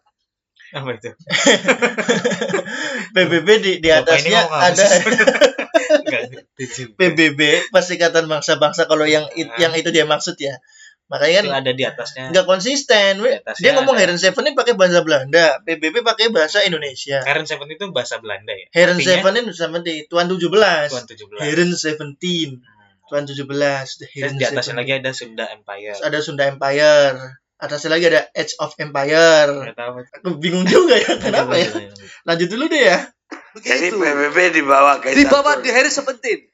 Apa 0.75 0.99
itu? 0.99 1.11
PBB 3.15 3.49
di, 3.63 3.73
di 3.79 3.91
atasnya 3.95 4.51
ada. 4.51 4.83
PBB 6.99 7.71
Perserikatan 7.71 8.27
Bangsa-Bangsa 8.27 8.91
kalau 8.91 9.07
yang 9.07 9.31
it- 9.39 9.55
yang 9.63 9.71
itu 9.79 9.95
dia 9.95 10.11
maksud 10.11 10.35
ya. 10.43 10.59
Makanya 11.11 11.43
Itu 11.43 11.51
kan 11.51 11.59
ada 11.67 11.73
di 11.75 11.83
atasnya. 11.83 12.25
nggak 12.31 12.47
konsisten. 12.47 13.19
Di 13.19 13.43
atasnya 13.43 13.63
Dia 13.67 13.73
ngomong 13.75 13.99
ada. 13.99 14.03
Heron 14.07 14.19
Seven 14.23 14.47
ini 14.47 14.55
pakai 14.55 14.75
bahasa 14.79 15.03
Belanda, 15.03 15.59
PBB 15.67 16.07
pakai 16.07 16.31
bahasa 16.31 16.63
Indonesia. 16.63 17.19
Karen 17.27 17.51
Seven 17.51 17.67
itu 17.67 17.91
bahasa 17.91 18.23
Belanda 18.23 18.55
ya. 18.55 18.71
Heron 18.71 19.03
Artinya 19.03 19.19
Seven 19.19 19.33
ini 19.43 19.51
seperti 19.51 19.93
Tuan 20.07 20.31
17. 20.31 20.39
Tuan 20.87 21.05
17. 21.11 21.43
Heron 21.43 21.71
Seventeen. 21.75 22.51
Hmm. 22.63 23.11
Tuan 23.11 23.27
17. 23.27 23.43
The 23.43 23.43
Terus 23.43 24.07
Heron 24.15 24.35
di 24.39 24.45
atasnya 24.47 24.75
17. 24.79 24.81
lagi 24.87 24.93
ada 25.03 25.11
Sunda 25.11 25.45
Empire. 25.51 25.93
Terus 25.99 26.07
ada 26.07 26.19
Sunda 26.23 26.45
Empire. 26.47 27.15
Atasnya 27.61 27.91
lagi 27.93 28.05
ada 28.07 28.23
Age 28.31 28.55
of 28.63 28.73
Empire. 28.79 29.51
Nggak 29.51 29.77
tahu. 29.77 29.93
Aku 30.15 30.29
bingung 30.39 30.63
juga 30.63 30.95
ya 30.95 31.19
kenapa 31.19 31.59
ya. 31.59 31.69
Lanjut 32.23 32.49
dulu 32.49 32.71
deh 32.71 32.87
ya. 32.87 33.11
Jadi 33.59 33.91
Begitu. 33.91 33.99
PBB 33.99 34.63
dibawa 34.63 35.03
ke 35.03 35.11
Di 35.11 35.27
bawah 35.27 35.59
Istanbul. 35.91 36.47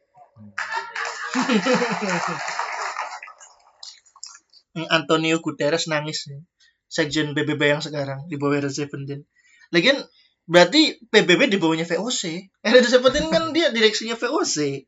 Antonio 4.93 5.41
Guterres 5.41 5.89
nangis 5.89 6.29
nih. 6.29 6.45
Sekjen 6.87 7.33
PBB 7.35 7.73
yang 7.73 7.83
sekarang 7.83 8.29
di 8.29 8.37
bawah 8.37 8.61
Heron 8.61 8.71
Seventeen. 8.71 9.27
Lagian 9.75 9.99
berarti 10.47 11.01
PBB 11.11 11.51
di 11.51 11.59
bawahnya 11.59 11.89
VOC. 11.89 12.53
Heron 12.63 12.87
Seventeen 12.87 13.27
kan 13.33 13.51
dia 13.57 13.73
direksinya 13.73 14.15
VOC. 14.15 14.87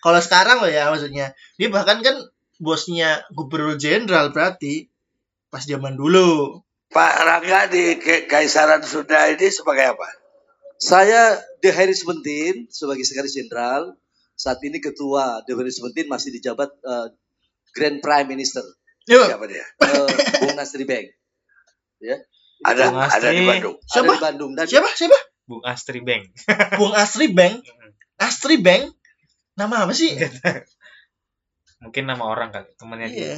Kalau 0.00 0.20
sekarang 0.22 0.64
loh 0.64 0.70
ya 0.70 0.88
maksudnya. 0.88 1.36
Dia 1.60 1.68
bahkan 1.68 2.00
kan 2.00 2.16
bosnya 2.60 3.24
gubernur 3.32 3.76
jenderal 3.80 4.30
berarti 4.30 4.88
pas 5.50 5.64
zaman 5.66 5.98
dulu. 5.98 6.62
Pak 6.90 7.14
Rangga 7.22 7.70
di 7.70 7.98
Kaisaran 8.26 8.82
Sunda 8.82 9.30
ini 9.30 9.46
sebagai 9.50 9.94
apa? 9.94 10.08
Saya 10.80 11.38
Deheri 11.60 11.94
Sebentin 11.94 12.66
sebagai 12.72 13.04
sekretaris 13.06 13.36
jenderal. 13.36 13.94
Saat 14.34 14.64
ini 14.64 14.80
ketua 14.80 15.44
Deheri 15.44 15.70
Sebentin 15.70 16.08
masih 16.08 16.32
dijabat 16.34 16.72
eh, 16.82 17.08
Grand 17.76 18.00
Prime 18.02 18.26
Minister 18.26 18.64
Siapa 19.06 19.44
dia? 19.48 19.64
eh, 19.64 20.06
Bung 20.40 20.56
Nasri 20.56 20.84
Bank. 20.84 21.06
Ya. 22.00 22.16
Ada 22.60 22.92
Bung 22.92 23.00
ada 23.00 23.28
di 23.32 23.40
Astri. 23.40 23.48
Bandung. 23.48 23.76
Ada 23.76 23.88
Siapa? 23.88 24.12
di 24.12 24.20
Bandung 24.20 24.52
dan 24.52 24.66
siapa? 24.68 24.88
Siapa? 24.92 25.18
Bung 25.48 25.62
Astri 25.64 26.00
Bank. 26.04 26.22
Bung 26.80 26.94
Astri 26.94 27.26
Bank. 27.32 27.54
Astri 28.20 28.56
Bank. 28.60 28.84
Nama 29.56 29.76
apa 29.88 29.92
sih? 29.92 30.12
Mungkin 31.82 32.04
nama 32.04 32.24
orang 32.28 32.52
kali, 32.52 32.68
temannya 32.76 33.08
dia. 33.08 33.16
Iya. 33.16 33.36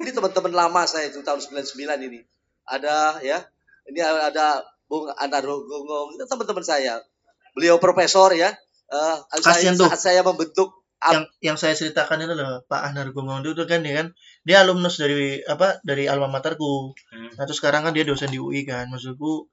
ini 0.00 0.10
teman-teman 0.16 0.48
lama 0.56 0.88
saya 0.88 1.12
itu 1.12 1.20
tahun 1.20 1.44
99 1.44 2.08
ini. 2.08 2.24
Ada 2.64 3.20
ya. 3.20 3.44
Ini 3.84 4.00
ada 4.00 4.64
Bung 4.88 5.12
Anaro 5.12 5.60
Gonggong, 5.60 6.16
itu 6.16 6.24
teman-teman 6.24 6.64
saya. 6.64 7.04
Beliau 7.52 7.76
profesor 7.76 8.32
ya. 8.32 8.48
Eh, 8.88 9.16
Kasian 9.44 9.76
saya, 9.76 9.80
tuh. 9.80 9.88
saat 9.92 10.00
saya 10.00 10.20
membentuk 10.24 10.83
yang 11.04 11.24
yang 11.42 11.56
saya 11.60 11.74
ceritakan 11.76 12.24
itu 12.24 12.34
loh 12.38 12.64
Pak 12.64 12.80
Anar 12.92 13.10
Gomondo 13.12 13.52
itu 13.52 13.64
kan 13.68 13.84
dia 13.84 14.00
kan 14.00 14.06
dia 14.46 14.62
alumnus 14.64 14.96
dari 14.96 15.42
apa 15.44 15.80
dari 15.84 16.08
alma 16.08 16.28
materku 16.32 16.96
Hmm. 17.12 17.30
nah 17.36 17.44
terus 17.44 17.60
sekarang 17.60 17.84
kan 17.84 17.92
dia 17.92 18.04
dosen 18.08 18.30
di 18.32 18.38
UI 18.40 18.64
kan 18.64 18.88
maksudku 18.88 19.50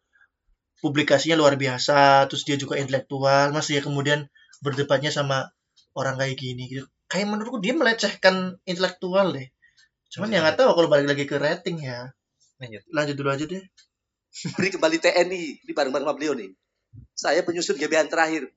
publikasinya 0.82 1.38
luar 1.38 1.60
biasa 1.60 2.26
terus 2.32 2.48
dia 2.48 2.56
juga 2.56 2.80
intelektual 2.80 3.52
masih 3.52 3.80
ya 3.80 3.82
kemudian 3.84 4.32
berdebatnya 4.64 5.12
sama 5.12 5.52
orang 5.98 6.16
kayak 6.18 6.38
gini 6.40 6.64
gitu 6.72 6.86
kayak 7.12 7.28
menurutku 7.28 7.60
dia 7.60 7.76
melecehkan 7.76 8.58
intelektual 8.64 9.36
deh 9.36 9.48
cuman 10.12 10.32
ya 10.32 10.40
nggak 10.44 10.58
tahu 10.60 10.72
kalau 10.74 10.88
balik 10.88 11.08
lagi 11.12 11.26
ke 11.28 11.36
rating 11.36 11.84
ya 11.84 12.12
Lanjut. 12.62 12.82
lanjut 12.94 13.16
dulu 13.18 13.30
aja 13.34 13.46
deh 13.50 13.64
beri 14.56 14.70
kembali 14.72 14.98
TNI 15.04 15.44
di 15.68 15.72
bareng-bareng 15.76 16.08
sama 16.08 16.16
beliau 16.16 16.32
nih. 16.32 16.56
Saya 17.12 17.44
penyusun 17.44 17.76
GBN 17.76 18.08
terakhir, 18.08 18.48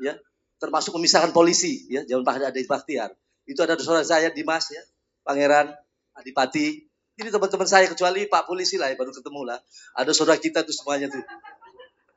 ya, 0.00 0.16
termasuk 0.60 0.92
memisahkan 1.00 1.32
polisi, 1.32 1.88
ya, 1.88 2.04
jangan 2.04 2.22
Pak 2.22 2.52
Adi 2.52 2.68
Bahtiar. 2.68 3.10
Itu 3.48 3.64
ada 3.64 3.74
saudara 3.80 4.04
saya 4.04 4.28
Dimas, 4.28 4.68
ya, 4.68 4.84
Pangeran, 5.24 5.72
Adipati. 6.14 6.84
Ini 7.16 7.28
teman-teman 7.32 7.68
saya 7.68 7.88
kecuali 7.88 8.28
Pak 8.28 8.44
Polisi 8.44 8.76
lah, 8.76 8.92
ya, 8.92 8.96
baru 9.00 9.10
ketemu 9.10 9.42
lah. 9.48 9.58
Ada 9.96 10.12
saudara 10.12 10.36
kita 10.36 10.60
tuh 10.62 10.76
semuanya 10.76 11.08
tuh. 11.08 11.24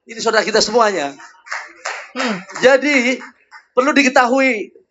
Ini 0.04 0.20
saudara 0.20 0.44
kita 0.44 0.60
semuanya. 0.60 1.16
hmm. 2.14 2.36
Jadi 2.60 3.24
perlu 3.72 3.96
diketahui 3.96 4.83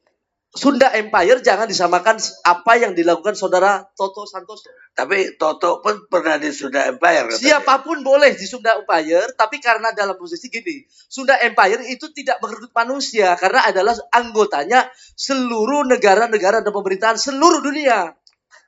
Sunda 0.52 0.92
Empire 0.92 1.40
jangan 1.40 1.64
disamakan 1.64 2.20
apa 2.44 2.72
yang 2.76 2.92
dilakukan 2.92 3.32
saudara 3.32 3.88
Toto 3.96 4.28
Santoso. 4.28 4.68
Tapi 4.92 5.40
Toto 5.40 5.80
pun 5.80 6.04
pernah 6.12 6.36
di 6.36 6.52
Sunda 6.52 6.84
Empire. 6.92 7.32
katanya. 7.32 7.40
Siapa 7.40 7.80
pun 7.80 8.04
boleh 8.04 8.36
di 8.36 8.44
Sunda 8.44 8.76
Empire, 8.76 9.32
tapi 9.32 9.64
karena 9.64 9.96
dalam 9.96 10.12
posisi 10.20 10.52
gini, 10.52 10.84
Sunda 10.88 11.40
Empire 11.40 11.88
itu 11.88 12.12
tidak 12.12 12.36
merekrut 12.44 12.68
manusia 12.76 13.32
karena 13.40 13.64
adalah 13.64 13.96
anggotanya 14.12 14.92
seluruh 15.16 15.88
negara-negara 15.88 16.60
dan 16.60 16.68
pemerintahan 16.68 17.16
seluruh 17.16 17.64
dunia, 17.64 18.12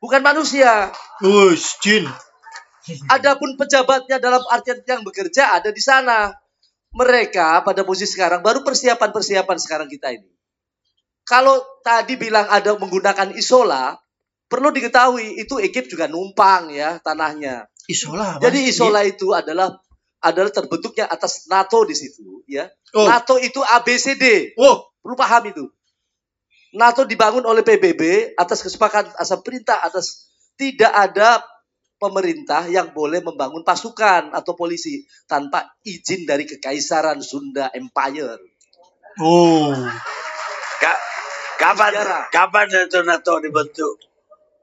bukan 0.00 0.24
manusia. 0.24 0.88
Wush, 1.20 1.84
Jin 1.84 2.08
Adapun 3.12 3.56
pejabatnya 3.56 4.20
dalam 4.20 4.44
artian 4.52 4.80
yang 4.84 5.00
bekerja 5.04 5.56
ada 5.56 5.72
di 5.72 5.80
sana. 5.80 6.32
Mereka 6.94 7.64
pada 7.66 7.82
posisi 7.82 8.14
sekarang 8.14 8.44
baru 8.44 8.62
persiapan-persiapan 8.62 9.58
sekarang 9.58 9.88
kita 9.90 10.14
ini. 10.14 10.33
Kalau 11.24 11.56
tadi 11.80 12.20
bilang 12.20 12.44
ada 12.52 12.76
menggunakan 12.76 13.32
isola, 13.36 13.96
perlu 14.44 14.68
diketahui 14.68 15.40
itu 15.40 15.56
Egypt 15.56 15.88
juga 15.88 16.04
numpang 16.04 16.68
ya 16.68 17.00
tanahnya. 17.00 17.64
Isola 17.88 18.36
apa? 18.36 18.44
Jadi 18.44 18.58
isola 18.68 19.00
itu 19.04 19.32
adalah 19.32 19.72
adalah 20.24 20.48
terbentuknya 20.48 21.04
atas 21.08 21.48
NATO 21.48 21.84
di 21.84 21.92
situ 21.96 22.44
ya. 22.48 22.68
oh 22.96 23.08
NATO 23.08 23.36
itu 23.40 23.60
ABCD. 23.60 24.56
oh 24.60 24.88
Perlu 25.04 25.16
paham 25.16 25.44
itu. 25.52 25.64
NATO 26.74 27.04
dibangun 27.04 27.44
oleh 27.44 27.60
PBB 27.60 28.34
atas 28.40 28.64
kesepakatan 28.64 29.12
asal 29.20 29.44
perintah 29.44 29.84
atas 29.84 30.32
tidak 30.56 30.90
ada 30.90 31.44
pemerintah 32.00 32.66
yang 32.66 32.90
boleh 32.92 33.20
membangun 33.20 33.62
pasukan 33.62 34.32
atau 34.34 34.52
polisi 34.58 35.06
tanpa 35.28 35.72
izin 35.86 36.26
dari 36.26 36.44
kekaisaran 36.44 37.20
Sunda 37.20 37.70
Empire. 37.72 38.40
oh 39.22 39.72
kapan 41.60 41.90
Sejarah. 41.94 42.24
kapan 42.30 42.66
itu 42.70 43.00
NATO 43.02 43.34
dibentuk? 43.40 43.94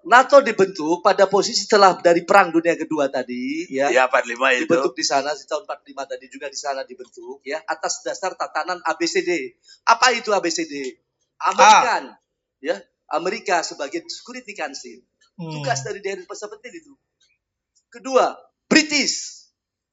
NATO 0.01 0.41
dibentuk 0.41 1.05
pada 1.05 1.29
posisi 1.29 1.69
setelah 1.69 1.93
dari 2.01 2.25
Perang 2.25 2.49
Dunia 2.49 2.73
Kedua 2.73 3.05
tadi, 3.13 3.69
ya. 3.69 3.93
Ya 3.93 4.09
45 4.09 4.33
itu. 4.57 4.65
dibentuk 4.65 4.93
di 4.97 5.05
sana 5.05 5.29
di 5.37 5.45
tahun 5.45 5.69
45 5.69 6.09
tadi 6.09 6.25
juga 6.25 6.47
di 6.49 6.57
sana 6.57 6.81
dibentuk 6.81 7.37
ya 7.45 7.61
atas 7.69 8.01
dasar 8.01 8.33
tatanan 8.33 8.81
ABCD. 8.81 9.61
Apa 9.85 10.17
itu 10.17 10.33
ABCD? 10.33 10.97
Amerikan 11.37 12.17
ya 12.61 12.81
Amerika 13.13 13.61
sebagai 13.61 14.01
security 14.09 14.57
council. 14.57 15.05
Hmm. 15.37 15.53
Tugas 15.53 15.85
dari 15.85 16.01
Dewan 16.01 16.25
Penting 16.25 16.73
itu. 16.73 16.93
Kedua, 17.91 18.33
British. 18.65 19.45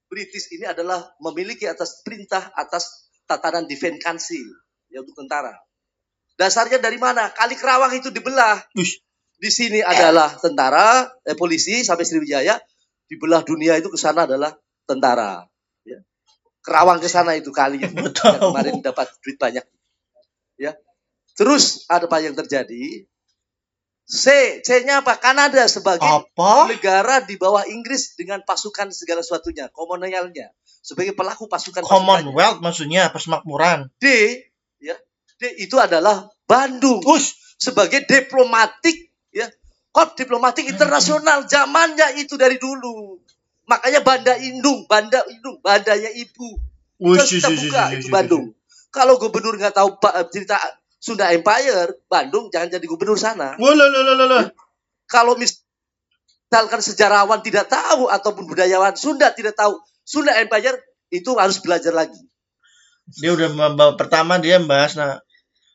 British 0.09 0.49
ini 0.57 0.65
adalah 0.65 1.05
memiliki 1.21 1.69
atas 1.69 2.01
perintah 2.01 2.49
atas 2.57 3.13
tatanan 3.29 3.69
Defense 3.69 4.01
Council 4.01 4.47
ya 4.89 5.05
untuk 5.05 5.21
tentara. 5.21 5.53
Dasarnya 6.39 6.79
dari 6.79 7.03
mana? 7.03 7.35
Kali 7.35 7.59
Kerawang 7.59 7.99
itu 7.99 8.15
dibelah. 8.15 8.63
Ush. 8.79 9.03
Di 9.39 9.51
sini 9.51 9.83
adalah 9.83 10.35
tentara, 10.39 11.11
eh, 11.27 11.35
polisi 11.35 11.83
sampai 11.83 12.07
Sriwijaya. 12.07 12.59
Dibelah 13.11 13.43
dunia 13.43 13.75
itu 13.75 13.91
ke 13.91 13.99
sana 13.99 14.27
adalah 14.27 14.55
tentara. 14.87 15.47
Ya. 15.83 15.99
Kerawang 16.63 17.03
ke 17.03 17.11
sana 17.11 17.35
itu 17.35 17.51
kali 17.51 17.83
yang 17.83 17.95
kemarin 17.95 18.79
dapat 18.83 19.11
duit 19.23 19.35
banyak. 19.39 19.67
Ya. 20.59 20.79
Terus 21.35 21.87
ada 21.91 22.07
apa 22.07 22.19
yang 22.23 22.35
terjadi? 22.35 23.07
C, 24.09 24.25
C-nya 24.65 25.05
apa? 25.05 25.21
Kanada 25.21 25.69
sebagai 25.69 26.01
apa 26.01 26.65
negara 26.73 27.21
di 27.21 27.37
bawah 27.37 27.69
Inggris 27.69 28.17
dengan 28.17 28.41
pasukan 28.41 28.89
segala 28.89 29.21
sesuatunya, 29.21 29.69
kolonialnya, 29.69 30.49
sebagai 30.81 31.13
pelaku 31.13 31.45
pasukan. 31.45 31.85
Commonwealth 31.85 32.65
maksudnya 32.65 33.13
persemakmuran 33.13 33.93
D 34.01 34.09
itu 35.39 35.77
adalah 35.79 36.27
Bandung 36.49 36.99
Ush, 37.07 37.37
sebagai 37.61 38.03
diplomatik, 38.09 39.15
ya, 39.31 39.47
kod 39.95 40.19
diplomatik 40.19 40.67
internasional 40.67 41.47
zamannya 41.47 42.19
itu 42.19 42.35
dari 42.35 42.59
dulu. 42.59 43.21
Makanya 43.69 44.01
Banda 44.01 44.35
Indung, 44.41 44.89
Banda 44.89 45.21
Indung, 45.29 45.61
bandanya 45.61 46.09
ibu. 46.09 46.57
Ush, 46.99 47.21
Terus 47.21 47.31
kita 47.39 47.49
buka 47.53 47.83
ush, 47.93 47.95
itu 48.01 48.07
ush, 48.09 48.15
Bandung. 48.15 48.45
Kalau 48.89 49.21
gubernur 49.21 49.55
nggak 49.61 49.77
tahu 49.77 50.01
Pak, 50.01 50.33
cerita 50.33 50.57
Sunda 50.99 51.31
Empire, 51.31 52.01
Bandung 52.11 52.51
jangan 52.51 52.75
jadi 52.75 52.87
gubernur 52.89 53.21
sana. 53.21 53.55
kalau 55.07 55.39
mis- 55.39 55.63
misalkan 56.49 56.81
sejarawan 56.81 57.45
tidak 57.45 57.69
tahu 57.69 58.09
ataupun 58.09 58.49
budayawan 58.49 58.97
Sunda 58.97 59.31
tidak 59.37 59.55
tahu 59.55 59.79
Sunda 60.03 60.33
Empire 60.41 60.81
itu 61.13 61.37
harus 61.37 61.61
belajar 61.61 61.93
lagi. 61.93 62.19
Dia 63.21 63.37
udah 63.37 63.49
membawa 63.53 63.97
pertama 63.97 64.41
dia 64.41 64.57
membahas 64.57 64.97
nah. 64.97 65.21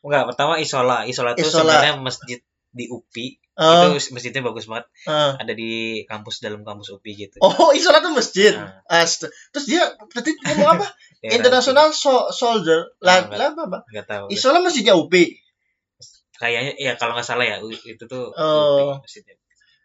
Enggak, 0.04 0.24
pertama 0.30 0.60
Isola. 0.60 1.08
Isola 1.08 1.32
itu 1.32 1.48
sebenarnya 1.48 1.96
masjid 1.98 2.40
di 2.70 2.86
UPI. 2.88 3.40
Oh, 3.54 3.94
Itu 3.94 4.10
masjidnya 4.12 4.42
bagus 4.42 4.66
banget. 4.66 4.90
eh. 5.06 5.32
Ada 5.38 5.54
di 5.54 5.72
kampus 6.04 6.42
dalam 6.42 6.62
kampus 6.62 6.90
UPI 6.92 7.12
gitu. 7.24 7.38
oh, 7.40 7.70
Isola 7.72 8.02
tuh 8.02 8.12
masjid. 8.12 8.50
Ast- 8.84 9.30
Terus 9.54 9.66
dia 9.66 9.82
berarti 10.04 10.34
ngomong 10.36 10.70
apa? 10.74 10.86
daerah 11.22 11.34
International 11.38 11.88
so- 11.94 12.28
Soldier. 12.30 12.98
Lah, 13.00 13.30
Nah, 13.30 13.38
lah 13.38 13.48
apa, 13.54 13.62
apa? 13.64 13.78
UPI. 13.80 13.90
Nggak 13.94 14.08
tahu. 14.08 14.26
Isola 14.30 14.58
masjidnya 14.60 14.94
UPI. 14.94 15.38
Kayaknya 16.34 16.74
ya 16.76 16.92
kalau 16.98 17.14
nggak 17.14 17.24
salah 17.24 17.46
ya 17.46 17.62
itu 17.62 18.04
tuh 18.04 18.34
Oh. 18.34 18.98
UPI 18.98 19.06
masjidnya. 19.06 19.36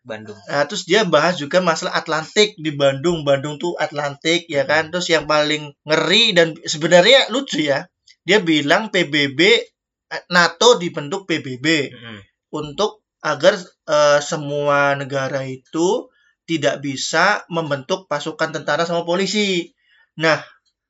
Bandung. 0.00 0.38
Nah, 0.40 0.64
terus 0.64 0.88
dia 0.88 1.04
bahas 1.04 1.36
juga 1.36 1.60
masalah 1.60 1.92
Atlantik 1.92 2.56
di 2.56 2.72
Bandung. 2.72 3.28
Bandung 3.28 3.60
tuh 3.60 3.76
Atlantik 3.76 4.48
ya 4.48 4.64
kan. 4.64 4.88
Terus 4.88 5.12
yang 5.12 5.28
paling 5.28 5.76
ngeri 5.84 6.32
dan 6.32 6.56
sebenarnya 6.58 7.28
lucu 7.28 7.60
ya. 7.60 7.84
Dia 8.24 8.40
bilang 8.40 8.88
PBB 8.88 9.60
NATO 10.28 10.80
dibentuk 10.80 11.28
PBB 11.28 11.92
Mm-mm. 11.92 12.18
untuk 12.56 13.04
agar 13.20 13.58
eh, 13.88 14.20
semua 14.24 14.96
negara 14.96 15.44
itu 15.44 16.08
tidak 16.48 16.80
bisa 16.80 17.44
membentuk 17.52 18.08
pasukan 18.08 18.56
tentara 18.56 18.88
sama 18.88 19.04
polisi. 19.04 19.68
Nah, 20.16 20.40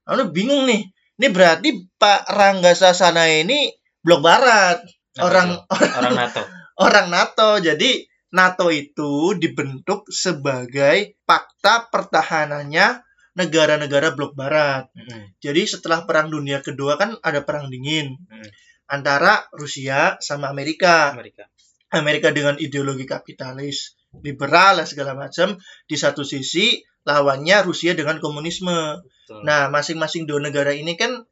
aku 0.07 0.31
bingung 0.31 0.71
nih. 0.71 0.87
Ini 1.19 1.35
berarti 1.35 1.69
Pak 1.99 2.31
Rangga 2.31 2.79
Sasana 2.79 3.27
ini 3.27 3.75
blok 3.99 4.23
barat, 4.23 4.79
Apa 5.19 5.23
orang 5.27 5.49
itu? 5.59 5.99
orang 5.99 6.15
NATO. 6.15 6.41
orang 6.87 7.07
NATO. 7.11 7.49
Jadi 7.59 7.91
NATO 8.31 8.71
itu 8.71 9.35
dibentuk 9.35 10.07
sebagai 10.15 11.19
fakta 11.27 11.91
pertahanannya 11.91 13.03
negara-negara 13.35 14.15
blok 14.15 14.39
barat. 14.39 14.87
Mm-mm. 14.95 15.35
Jadi 15.43 15.67
setelah 15.67 16.07
Perang 16.07 16.31
Dunia 16.31 16.63
Kedua 16.63 16.95
kan 16.95 17.19
ada 17.19 17.43
perang 17.43 17.67
dingin 17.67 18.15
Hmm. 18.31 18.47
Antara 18.89 19.47
Rusia 19.55 20.17
sama 20.19 20.49
Amerika. 20.51 21.13
Amerika. 21.13 21.45
Amerika 21.89 22.29
dengan 22.33 22.57
ideologi 22.61 23.09
kapitalis, 23.09 23.97
liberal 24.21 24.83
lah 24.83 24.87
segala 24.89 25.17
macam. 25.17 25.57
Di 25.89 25.97
satu 25.97 26.25
sisi 26.25 26.81
lawannya 27.09 27.65
Rusia 27.65 27.97
dengan 27.97 28.21
komunisme. 28.21 29.01
Betul. 29.01 29.45
Nah, 29.45 29.73
masing-masing 29.73 30.29
dua 30.29 30.41
negara 30.45 30.73
ini 30.77 30.97
kan 31.01 31.25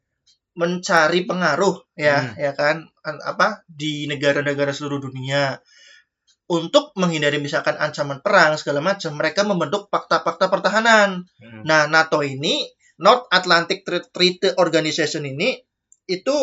mencari 0.57 1.29
pengaruh 1.29 1.85
ya, 1.93 2.33
Hmm. 2.33 2.33
ya 2.33 2.51
kan 2.57 2.89
An- 3.05 3.21
apa 3.21 3.61
di 3.69 4.09
negara-negara 4.09 4.73
seluruh 4.73 4.97
dunia. 4.97 5.61
Untuk 6.49 6.95
menghindari 6.97 7.37
misalkan 7.37 7.77
ancaman 7.77 8.23
perang 8.25 8.57
segala 8.57 8.79
macam, 8.81 9.13
mereka 9.19 9.43
membentuk 9.45 9.91
fakta-fakta 9.91 10.47
pertahanan. 10.47 11.27
Mm. 11.43 11.67
Nah, 11.67 11.91
NATO 11.91 12.23
ini, 12.23 12.63
North 13.03 13.27
Atlantic 13.29 13.83
Tre- 13.83 14.07
Treaty 14.07 14.55
Organization 14.55 15.27
ini, 15.27 15.59
itu 16.07 16.35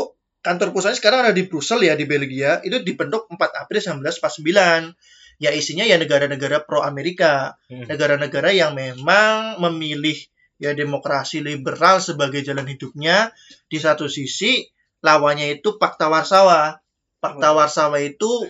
kantor 0.44 0.76
pusatnya 0.76 1.00
sekarang 1.00 1.20
ada 1.24 1.32
di 1.32 1.48
Brussels 1.48 1.80
ya, 1.80 1.96
di 1.96 2.04
Belgia. 2.04 2.60
Itu 2.60 2.84
dibentuk 2.84 3.26
4 3.32 3.64
April 3.64 3.80
1949. 4.04 5.40
Ya 5.40 5.50
isinya 5.50 5.82
ya 5.88 5.96
negara-negara 5.96 6.62
pro-Amerika. 6.68 7.56
Mm. 7.72 7.88
Negara-negara 7.88 8.52
yang 8.52 8.76
memang 8.76 9.58
memilih 9.58 10.14
ya 10.60 10.76
demokrasi 10.76 11.40
liberal 11.40 11.98
sebagai 12.04 12.44
jalan 12.44 12.68
hidupnya. 12.68 13.32
Di 13.66 13.80
satu 13.80 14.06
sisi, 14.06 14.68
lawannya 15.00 15.58
itu 15.58 15.80
Fakta 15.80 16.12
Warsawa. 16.12 16.76
Fakta 17.18 17.56
Warsawa 17.56 17.98
itu 18.04 18.44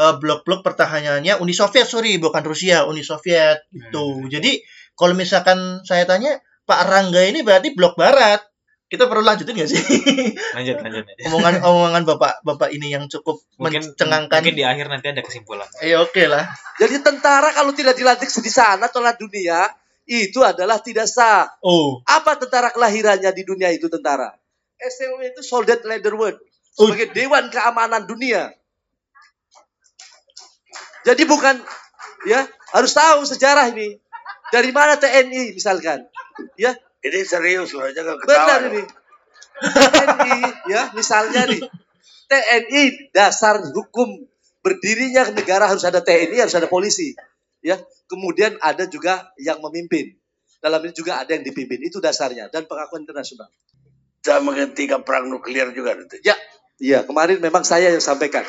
eh, 0.00 0.14
blok-blok 0.16 0.64
pertahanannya 0.64 1.36
Uni 1.38 1.52
Soviet, 1.52 1.84
sorry, 1.84 2.16
bukan 2.16 2.42
Rusia, 2.42 2.88
Uni 2.88 3.04
Soviet 3.04 3.68
itu. 3.70 4.04
Hmm. 4.24 4.26
Jadi 4.32 4.64
kalau 4.96 5.12
misalkan 5.12 5.84
saya 5.84 6.08
tanya, 6.08 6.40
Pak 6.64 6.80
Rangga 6.88 7.22
ini 7.28 7.44
berarti 7.44 7.76
blok 7.76 7.94
barat. 7.94 8.42
Kita 8.86 9.10
perlu 9.10 9.26
lanjutin 9.26 9.50
nggak 9.58 9.66
sih? 9.66 9.82
Lanjut, 10.56 10.78
lanjut. 10.78 11.04
omongan 11.26 11.58
omongan 11.58 12.02
bapak 12.06 12.38
bapak 12.46 12.70
ini 12.70 12.94
yang 12.94 13.10
cukup 13.10 13.42
Mungkin 13.58 13.82
mencengangkan. 13.82 14.38
mungkin 14.38 14.54
di 14.54 14.62
akhir 14.62 14.86
nanti 14.86 15.10
ada 15.10 15.26
kesimpulan. 15.26 15.66
Eh 15.82 15.98
oke 15.98 16.22
lah. 16.30 16.46
Jadi 16.78 17.02
tentara 17.02 17.50
kalau 17.50 17.74
tidak 17.74 17.98
dilantik 17.98 18.30
di 18.30 18.46
sana 18.46 18.86
tolak 18.86 19.18
dunia 19.18 19.66
itu 20.06 20.38
adalah 20.46 20.78
tidak 20.78 21.10
sah. 21.10 21.50
Oh, 21.66 21.98
Apa 22.06 22.38
tentara 22.38 22.70
kelahirannya 22.70 23.26
di 23.34 23.42
dunia 23.42 23.74
itu 23.74 23.90
tentara? 23.90 24.30
SLW 24.78 25.34
itu 25.34 25.42
Soldat 25.42 25.82
Leaderwood 25.82 26.38
Oh. 26.78 26.92
sebagai 26.92 27.10
Dewan 27.10 27.48
Keamanan 27.50 28.04
Dunia. 28.06 28.52
Jadi 31.02 31.22
bukan 31.24 31.56
ya 32.26 32.44
harus 32.70 32.92
tahu 32.92 33.24
sejarah 33.24 33.70
ini. 33.70 33.96
Dari 34.46 34.70
mana 34.70 34.94
TNI 34.94 35.56
misalkan? 35.58 36.06
Ya, 36.54 36.76
Ini 37.06 37.20
serius 37.22 37.70
loh, 37.76 37.86
jangan 37.94 38.18
benar 38.18 38.60
ketawa. 38.60 38.70
ini. 38.74 38.82
TNI 39.56 40.38
ya, 40.68 40.82
misalnya 40.92 41.42
nih. 41.48 41.62
TNI 42.26 42.82
dasar 43.14 43.62
hukum 43.62 44.26
berdirinya 44.60 45.30
negara 45.30 45.70
harus 45.70 45.86
ada 45.86 46.02
TNI, 46.02 46.42
harus 46.42 46.56
ada 46.58 46.66
polisi. 46.66 47.14
Ya, 47.62 47.78
kemudian 48.10 48.58
ada 48.58 48.84
juga 48.90 49.30
yang 49.38 49.62
memimpin. 49.62 50.18
Dalam 50.58 50.82
ini 50.82 50.92
juga 50.96 51.22
ada 51.22 51.30
yang 51.30 51.46
dipimpin. 51.46 51.78
Itu 51.86 52.02
dasarnya 52.02 52.50
dan 52.50 52.66
pengakuan 52.66 53.06
internasional. 53.06 53.46
Kita 54.18 54.42
menghentikan 54.42 55.06
perang 55.06 55.30
nuklir 55.30 55.70
juga 55.70 55.94
nanti. 55.94 56.18
Ya, 56.26 56.34
iya 56.82 57.06
kemarin 57.06 57.38
memang 57.38 57.62
saya 57.62 57.94
yang 57.94 58.02
sampaikan. 58.02 58.42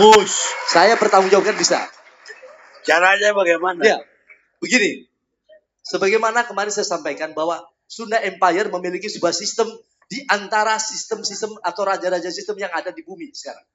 wush. 0.00 0.48
Saya 0.72 0.96
pertanggungjawabkan 0.96 1.60
bisa. 1.60 1.84
Caranya 2.80 3.36
bagaimana? 3.36 3.84
Ya, 3.84 3.98
begini. 4.64 5.04
Sebagaimana 5.84 6.48
kemarin 6.48 6.72
saya 6.72 6.88
sampaikan 6.88 7.36
bahwa 7.36 7.69
Sunda 7.90 8.22
Empire 8.22 8.70
memiliki 8.70 9.10
sebuah 9.10 9.34
sistem 9.34 9.66
di 10.06 10.22
antara 10.30 10.78
sistem-sistem 10.78 11.58
atau 11.58 11.82
raja-raja 11.82 12.30
sistem 12.30 12.54
yang 12.62 12.70
ada 12.70 12.94
di 12.94 13.02
bumi 13.02 13.34
sekarang. 13.34 13.66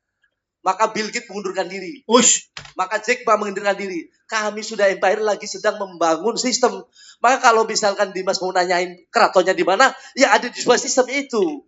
Maka 0.64 0.90
Bill 0.90 1.12
Gates 1.12 1.28
mengundurkan 1.30 1.68
diri. 1.68 2.02
Wush. 2.08 2.50
Maka 2.74 2.98
Jack 3.04 3.28
Ma 3.28 3.38
mengundurkan 3.38 3.78
diri. 3.78 4.10
Kami 4.26 4.66
sudah 4.66 4.90
Empire 4.90 5.22
lagi 5.22 5.46
sedang 5.46 5.78
membangun 5.78 6.34
sistem. 6.40 6.82
Maka 7.22 7.38
kalau 7.52 7.68
misalkan 7.70 8.16
Dimas 8.16 8.42
mau 8.42 8.50
nanyain 8.50 8.98
keratonnya 9.14 9.54
di 9.54 9.62
mana, 9.62 9.94
ya 10.18 10.34
ada 10.34 10.50
di 10.50 10.58
sebuah 10.58 10.82
sistem 10.82 11.06
itu. 11.12 11.62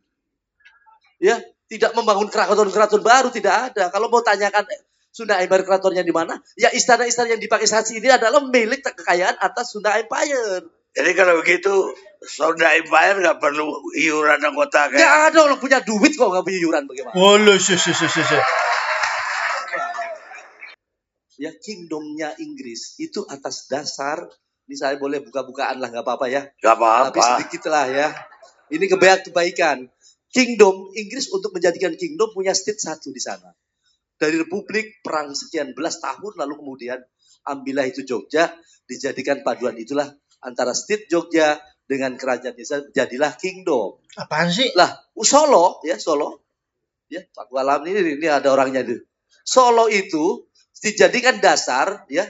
Ya, 1.21 1.37
tidak 1.69 1.93
membangun 1.93 2.31
keraton-keraton 2.31 3.05
baru 3.05 3.29
tidak 3.29 3.75
ada. 3.75 3.93
Kalau 3.93 4.09
mau 4.09 4.25
tanyakan 4.25 4.65
eh, 4.65 4.81
Sunda 5.13 5.37
Empire 5.43 5.61
keratonnya 5.67 6.01
di 6.01 6.15
mana, 6.15 6.39
ya 6.57 6.73
istana-istana 6.73 7.37
yang 7.37 7.41
dipakai 7.43 7.69
saat 7.69 7.85
ini 7.93 8.09
adalah 8.09 8.41
milik 8.49 8.81
kekayaan 8.81 9.37
atas 9.37 9.77
Sunda 9.77 9.93
Empire. 9.99 10.65
Jadi 10.97 11.11
kalau 11.13 11.37
begitu, 11.37 11.93
Sonda 12.25 12.73
Empire 12.73 13.21
nggak 13.21 13.37
perlu 13.37 13.69
iuran 13.93 14.41
anggota 14.41 14.89
kayak 14.89 14.97
Nggak 14.97 15.15
ada 15.29 15.37
orang 15.45 15.59
punya 15.61 15.79
duit 15.85 16.17
kok 16.17 16.25
nggak 16.25 16.41
punya 16.41 16.59
iuran 16.65 16.83
bagaimana? 16.89 17.13
Wush, 17.13 17.69
wush, 17.69 17.85
wush, 17.93 18.01
wush, 18.01 18.17
wush. 18.17 18.45
Ya 21.37 21.53
kingdomnya 21.53 22.33
Inggris 22.41 22.97
itu 22.97 23.21
atas 23.29 23.69
dasar, 23.69 24.25
ini 24.65 24.73
saya 24.73 24.97
boleh 24.97 25.21
buka-bukaan 25.21 25.77
lah 25.77 25.93
nggak 25.93 26.01
apa-apa 26.01 26.25
ya. 26.33 26.49
nggak 26.49 26.75
Tapi 26.81 26.81
apa-apa. 27.13 27.29
sedikit 27.37 27.69
lah 27.69 27.85
ya. 27.85 28.09
Ini 28.73 28.85
kebaikan 28.89 29.21
kebaikan. 29.29 29.77
Kingdom 30.33 30.89
Inggris 30.97 31.29
untuk 31.29 31.53
menjadikan 31.53 31.93
kingdom 31.93 32.33
punya 32.33 32.57
state 32.57 32.81
satu 32.81 33.13
di 33.13 33.21
sana. 33.21 33.53
Dari 34.17 34.33
republik 34.33 35.05
perang 35.05 35.37
sekian 35.37 35.77
belas 35.77 36.01
tahun 36.01 36.41
lalu 36.41 36.57
kemudian 36.57 36.97
ambillah 37.45 37.85
itu 37.85 38.01
Jogja 38.01 38.49
dijadikan 38.89 39.45
paduan 39.45 39.77
itulah 39.77 40.09
antara 40.41 40.71
state 40.73 41.07
Jogja 41.07 41.57
dengan 41.87 42.15
kerajaan 42.19 42.53
desa 42.53 42.83
jadilah 42.91 43.33
kingdom. 43.39 43.97
Apaan 44.15 44.51
sih? 44.51 44.69
Lah 44.75 44.91
Solo 45.17 45.79
ya 45.81 45.95
Solo 45.95 46.43
ya 47.07 47.23
Pak 47.23 47.47
Walam 47.49 47.87
ini 47.87 48.19
ini 48.19 48.27
ada 48.27 48.51
orangnya 48.51 48.83
tuh. 48.83 48.99
Solo 49.41 49.87
itu 49.87 50.45
dijadikan 50.77 51.39
dasar 51.39 52.03
ya 52.11 52.27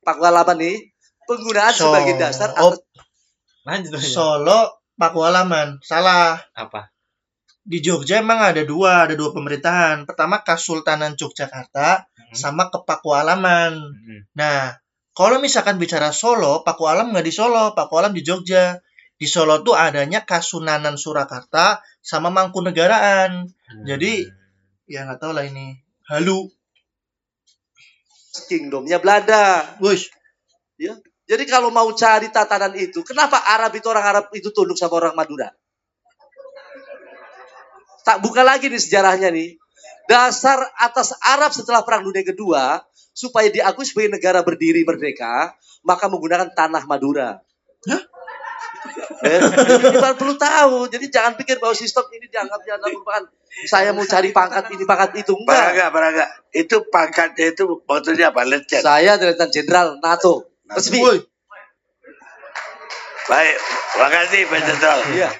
Pak 0.00 0.16
Walaman 0.18 0.56
nih 0.58 0.76
penggunaan 1.28 1.72
Solo. 1.72 1.92
sebagai 1.92 2.14
dasar 2.16 2.48
Oh. 2.58 2.72
atas 2.72 2.80
Lanjut, 3.64 3.96
lanjut. 3.96 4.12
Solo, 4.12 4.60
Pakualaman. 4.94 5.80
Salah. 5.80 6.36
Apa? 6.52 6.92
Di 7.64 7.80
Jogja 7.80 8.20
emang 8.20 8.44
ada 8.44 8.60
dua, 8.60 9.08
ada 9.08 9.16
dua 9.16 9.32
pemerintahan. 9.32 10.04
Pertama 10.04 10.44
Kasultanan 10.44 11.16
Yogyakarta 11.16 12.04
Hmm. 12.04 12.36
sama 12.36 12.68
Kepakualaman. 12.68 13.72
Hmm. 13.74 14.20
Nah, 14.36 14.76
kalau 15.14 15.38
misalkan 15.38 15.78
bicara 15.78 16.10
Solo, 16.10 16.66
Pakualam 16.66 17.14
nggak 17.14 17.22
di 17.22 17.30
Solo, 17.30 17.70
Pakualam 17.70 18.10
di 18.10 18.26
Jogja. 18.26 18.82
Di 19.14 19.30
Solo 19.30 19.62
tuh 19.62 19.78
adanya 19.78 20.26
Kasunanan 20.26 20.98
Surakarta 20.98 21.78
sama 22.02 22.34
Mangkunegaraan. 22.34 23.46
Jadi, 23.86 24.26
ya 24.90 25.06
nggak 25.06 25.22
tahu 25.22 25.32
lah 25.38 25.46
ini. 25.46 25.78
Halu. 26.10 26.50
kingdomnya 28.50 28.98
Belanda. 28.98 29.78
Wush. 29.78 30.10
Jadi 31.24 31.44
kalau 31.46 31.70
mau 31.70 31.86
cari 31.94 32.28
tatanan 32.34 32.74
itu, 32.74 33.06
kenapa 33.06 33.38
Arab 33.38 33.70
itu 33.78 33.86
orang 33.86 34.04
Arab 34.04 34.24
itu 34.34 34.50
tunduk 34.50 34.74
sama 34.74 34.98
orang 34.98 35.14
Madura? 35.14 35.48
Tak 38.04 38.20
buka 38.20 38.42
lagi 38.42 38.66
nih 38.66 38.82
sejarahnya 38.82 39.30
nih. 39.30 39.56
Dasar 40.10 40.60
atas 40.76 41.16
Arab 41.24 41.54
setelah 41.54 41.80
Perang 41.80 42.04
Dunia 42.04 42.20
Kedua, 42.20 42.82
supaya 43.14 43.48
diakui 43.48 43.86
sebagai 43.86 44.18
negara 44.18 44.42
berdiri 44.42 44.82
merdeka, 44.82 45.54
maka 45.86 46.10
menggunakan 46.10 46.50
tanah 46.50 46.82
Madura. 46.90 47.38
Hah? 47.86 48.02
Eh, 49.24 49.40
ini 49.40 49.96
baru 49.96 50.16
perlu 50.18 50.34
tahu. 50.36 50.90
Jadi 50.92 51.08
jangan 51.08 51.38
pikir 51.38 51.56
bahwa 51.56 51.72
sistem 51.72 52.04
ini 52.12 52.28
dianggapnya 52.28 52.76
adalah 52.76 52.92
merupakan 52.92 53.24
saya 53.64 53.94
mau 53.94 54.04
cari 54.04 54.34
pangkat 54.34 54.74
ini 54.74 54.84
pangkat 54.84 55.24
itu 55.24 55.32
enggak. 55.32 55.56
Paraga, 55.56 55.86
paraga. 55.94 56.24
Itu 56.50 56.76
pangkatnya 56.90 57.46
itu 57.54 57.64
maksudnya 57.86 58.34
apa? 58.34 58.42
Letjen. 58.44 58.82
Saya 58.82 59.16
Letnan 59.16 59.50
Jenderal 59.54 59.88
NATO. 60.02 60.50
Resmi. 60.68 61.00
Woi. 61.00 61.18
Baik, 63.24 63.56
makasih 63.96 64.40
Pak 64.52 64.60
Jenderal. 64.68 65.00
Iya. 65.16 65.30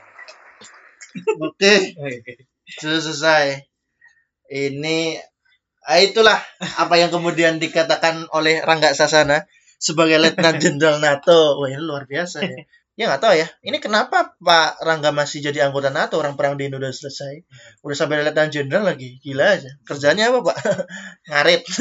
Oke. 1.44 1.74
Sudah 2.80 3.00
selesai. 3.04 3.44
Ini 4.48 5.20
itulah 6.00 6.40
apa 6.80 6.94
yang 6.96 7.12
kemudian 7.12 7.60
dikatakan 7.60 8.24
oleh 8.32 8.64
Rangga 8.64 8.96
Sasana 8.96 9.44
sebagai 9.76 10.16
Letnan 10.16 10.56
Jenderal 10.62 10.96
NATO. 11.02 11.60
Wah, 11.60 11.68
ini 11.68 11.80
luar 11.82 12.08
biasa 12.08 12.40
ya. 12.40 12.56
Ya 12.94 13.10
nggak 13.10 13.22
tahu 13.26 13.34
ya. 13.34 13.50
Ini 13.66 13.82
kenapa 13.82 14.38
Pak 14.38 14.80
Rangga 14.86 15.10
masih 15.10 15.42
jadi 15.42 15.66
anggota 15.66 15.90
NATO? 15.90 16.14
Orang 16.16 16.38
perang 16.38 16.54
di 16.54 16.70
Indonesia 16.70 16.88
udah 16.88 17.10
selesai. 17.10 17.34
Udah 17.82 17.96
sampai 17.98 18.22
Letnan 18.22 18.54
Jenderal 18.54 18.86
lagi. 18.86 19.18
Gila 19.18 19.58
aja. 19.60 19.70
Kerjanya 19.82 20.30
apa, 20.30 20.46
Pak? 20.46 20.56
Ngarit. 21.28 21.62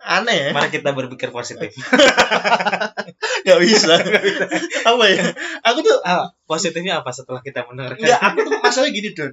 Aneh 0.00 0.36
ya. 0.36 0.50
Mari 0.56 0.68
kita 0.72 0.92
berpikir 0.96 1.28
positif. 1.32 1.72
Gak 3.48 3.58
bisa. 3.60 4.00
apa 4.84 5.04
ya? 5.08 5.24
Aku 5.64 5.80
tuh 5.84 6.00
Ah, 6.04 6.32
positifnya 6.48 7.00
apa 7.04 7.12
setelah 7.12 7.40
kita 7.44 7.68
mendengarkan? 7.68 8.00
Enggak, 8.04 8.20
aku 8.20 8.38
tuh 8.48 8.52
masalahnya 8.64 8.92
gini, 8.96 9.10
Don. 9.12 9.32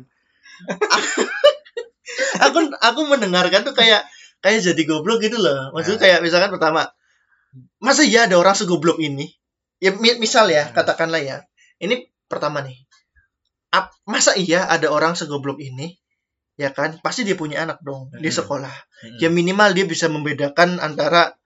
Aku 2.40 2.60
aku 2.78 3.02
mendengarkan 3.08 3.64
tuh 3.64 3.76
kayak 3.76 4.04
kayak 4.40 4.62
jadi 4.64 4.82
goblok 4.88 5.20
gitu 5.20 5.38
loh. 5.38 5.74
Maksudnya 5.74 6.00
kayak 6.00 6.20
misalkan 6.22 6.52
pertama, 6.54 6.88
masa 7.78 8.06
iya 8.06 8.26
ada 8.30 8.38
orang 8.38 8.54
segoblok 8.54 8.98
ini? 9.00 9.34
Ya 9.78 9.94
mi- 9.94 10.18
misal 10.18 10.50
ya, 10.50 10.70
katakanlah 10.74 11.22
ya. 11.22 11.38
Ini 11.78 12.10
pertama 12.26 12.66
nih. 12.66 12.78
Ap- 13.70 13.94
masa 14.08 14.34
iya 14.34 14.66
ada 14.66 14.90
orang 14.90 15.14
segoblok 15.14 15.60
ini? 15.60 15.98
Ya 16.58 16.74
kan? 16.74 16.98
Pasti 17.06 17.22
dia 17.22 17.38
punya 17.38 17.62
anak 17.62 17.82
dong 17.86 18.10
di 18.18 18.30
Hmm. 18.30 18.38
sekolah. 18.42 18.74
Hmm. 18.74 19.18
Ya 19.22 19.30
minimal 19.30 19.78
dia 19.78 19.86
bisa 19.86 20.10
membedakan 20.10 20.82
antara 20.82 21.38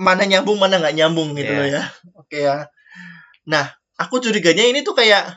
mana 0.00 0.24
nyambung 0.24 0.56
mana 0.56 0.80
nggak 0.80 0.96
nyambung 0.96 1.36
gitu 1.36 1.52
Iya. 1.52 1.58
loh 1.60 1.68
ya. 1.68 1.82
Oke 2.16 2.38
ya. 2.40 2.56
Nah, 3.44 3.68
aku 4.00 4.16
curiganya 4.24 4.64
ini 4.64 4.80
tuh 4.80 4.96
kayak 4.96 5.36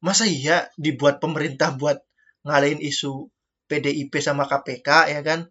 masa 0.00 0.24
iya 0.24 0.68
dibuat 0.80 1.20
pemerintah 1.20 1.76
buat 1.76 2.00
ngalahin 2.46 2.78
isu 2.80 3.28
PDIP 3.66 4.14
sama 4.22 4.46
KPK 4.46 5.10
ya 5.12 5.20
kan? 5.26 5.50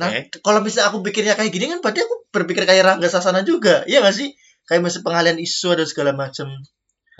Nah, 0.00 0.08
Oke. 0.08 0.40
kalau 0.40 0.64
misalnya 0.64 0.88
aku 0.88 1.04
pikirnya 1.04 1.36
kayak 1.36 1.52
gini 1.52 1.68
kan 1.68 1.84
berarti 1.84 2.00
aku 2.02 2.24
berpikir 2.32 2.64
kayak 2.64 2.82
Rangga 2.86 3.08
Sasana 3.12 3.44
juga, 3.44 3.84
iya 3.84 4.00
nggak 4.00 4.16
sih? 4.16 4.32
Kayak 4.64 4.88
masih 4.88 5.00
pengalian 5.04 5.36
isu 5.36 5.76
ada 5.76 5.84
segala 5.84 6.16
macam. 6.16 6.48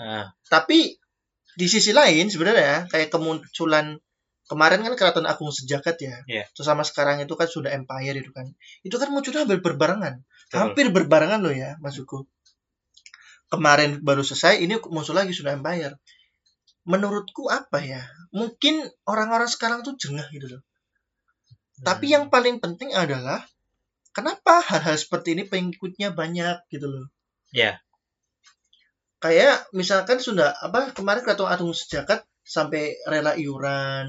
Ah, 0.01 0.33
Tapi 0.49 0.97
di 1.53 1.67
sisi 1.67 1.91
lain 1.91 2.31
sebenarnya 2.31 2.89
kayak 2.89 3.11
kemunculan 3.11 3.99
kemarin 4.47 4.81
kan 4.83 4.93
Keraton 4.97 5.27
Agung 5.27 5.51
Sejagat 5.51 5.99
ya. 5.99 6.15
Iya. 6.25 6.43
Terus 6.51 6.67
sama 6.67 6.81
sekarang 6.87 7.21
itu 7.21 7.35
kan 7.35 7.47
sudah 7.47 7.71
Empire 7.75 8.17
itu 8.17 8.31
kan. 8.31 8.47
Itu 8.83 8.95
kan 8.97 9.11
munculnya 9.11 9.45
hampir 9.45 9.59
berbarengan. 9.63 10.23
betul. 10.23 10.57
Hampir 10.57 10.85
berbarengan 10.91 11.39
loh 11.43 11.53
ya, 11.55 11.75
maksudku. 11.79 12.27
Kemarin 13.51 13.99
baru 13.99 14.23
selesai, 14.23 14.63
ini 14.63 14.79
muncul 14.91 15.15
lagi 15.15 15.35
sudah 15.35 15.55
Empire. 15.55 15.99
Menurutku 16.87 17.51
apa 17.51 17.83
ya? 17.83 17.99
Mungkin 18.31 18.87
orang-orang 19.07 19.47
sekarang 19.47 19.83
tuh 19.83 19.95
jengah 19.95 20.27
gitu 20.31 20.47
loh 20.57 20.61
tapi 21.81 22.11
Hmm. 22.11 22.13
yang 22.15 22.25
paling 22.29 22.61
penting 22.61 22.93
adalah 22.93 23.41
kenapa 24.13 24.61
hal-hal 24.61 24.95
seperti 24.95 25.33
ini 25.35 25.43
pengikutnya 25.47 26.13
banyak 26.13 26.63
gitu 26.69 26.87
loh 26.87 27.05
Ya. 27.51 27.83
kayak 29.21 29.69
misalkan 29.75 30.17
sudah 30.17 30.55
apa 30.57 30.95
kemarin 30.97 31.21
ketua 31.21 31.53
agung 31.53 31.75
sejagat 31.75 32.25
sampai 32.41 32.97
rela 33.05 33.37
iuran 33.37 34.07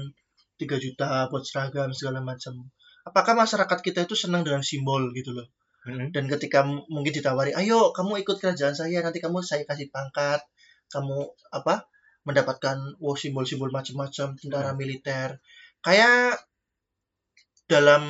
3 0.57 0.79
juta 0.79 1.27
buat 1.29 1.43
seragam 1.45 1.93
segala 1.93 2.23
macam 2.23 2.71
apakah 3.05 3.35
masyarakat 3.37 3.79
kita 3.83 3.99
itu 4.09 4.15
senang 4.17 4.41
dengan 4.41 4.63
simbol 4.65 5.11
gitu 5.13 5.35
loh 5.37 5.45
Mm-mm. 5.85 6.15
dan 6.15 6.25
ketika 6.31 6.63
mungkin 6.65 7.11
ditawari 7.13 7.51
ayo 7.53 7.91
kamu 7.91 8.23
ikut 8.23 8.39
kerajaan 8.39 8.73
saya 8.73 9.03
nanti 9.03 9.19
kamu 9.19 9.43
saya 9.43 9.67
kasih 9.67 9.91
pangkat 9.91 10.39
kamu 10.89 11.29
apa 11.51 11.85
mendapatkan 12.23 12.97
wow 13.03 13.15
simbol-simbol 13.15 13.71
macam-macam 13.71 14.35
tentara 14.39 14.71
militer. 14.75 15.39
Kayak 15.83 16.39
dalam 17.67 18.03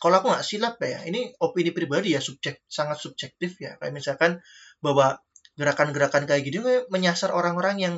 kalau 0.00 0.20
aku 0.20 0.28
nggak 0.36 0.44
silap 0.44 0.76
ya 0.84 1.00
ini 1.08 1.32
opini 1.40 1.72
pribadi 1.72 2.12
ya 2.12 2.20
subjek 2.20 2.60
sangat 2.68 3.00
subjektif 3.00 3.56
ya. 3.56 3.80
Kayak 3.80 3.94
misalkan 3.96 4.44
bahwa 4.84 5.16
gerakan-gerakan 5.56 6.28
kayak 6.28 6.44
gini 6.44 6.60
kayak 6.60 6.84
menyasar 6.92 7.32
orang-orang 7.32 7.76
yang 7.80 7.94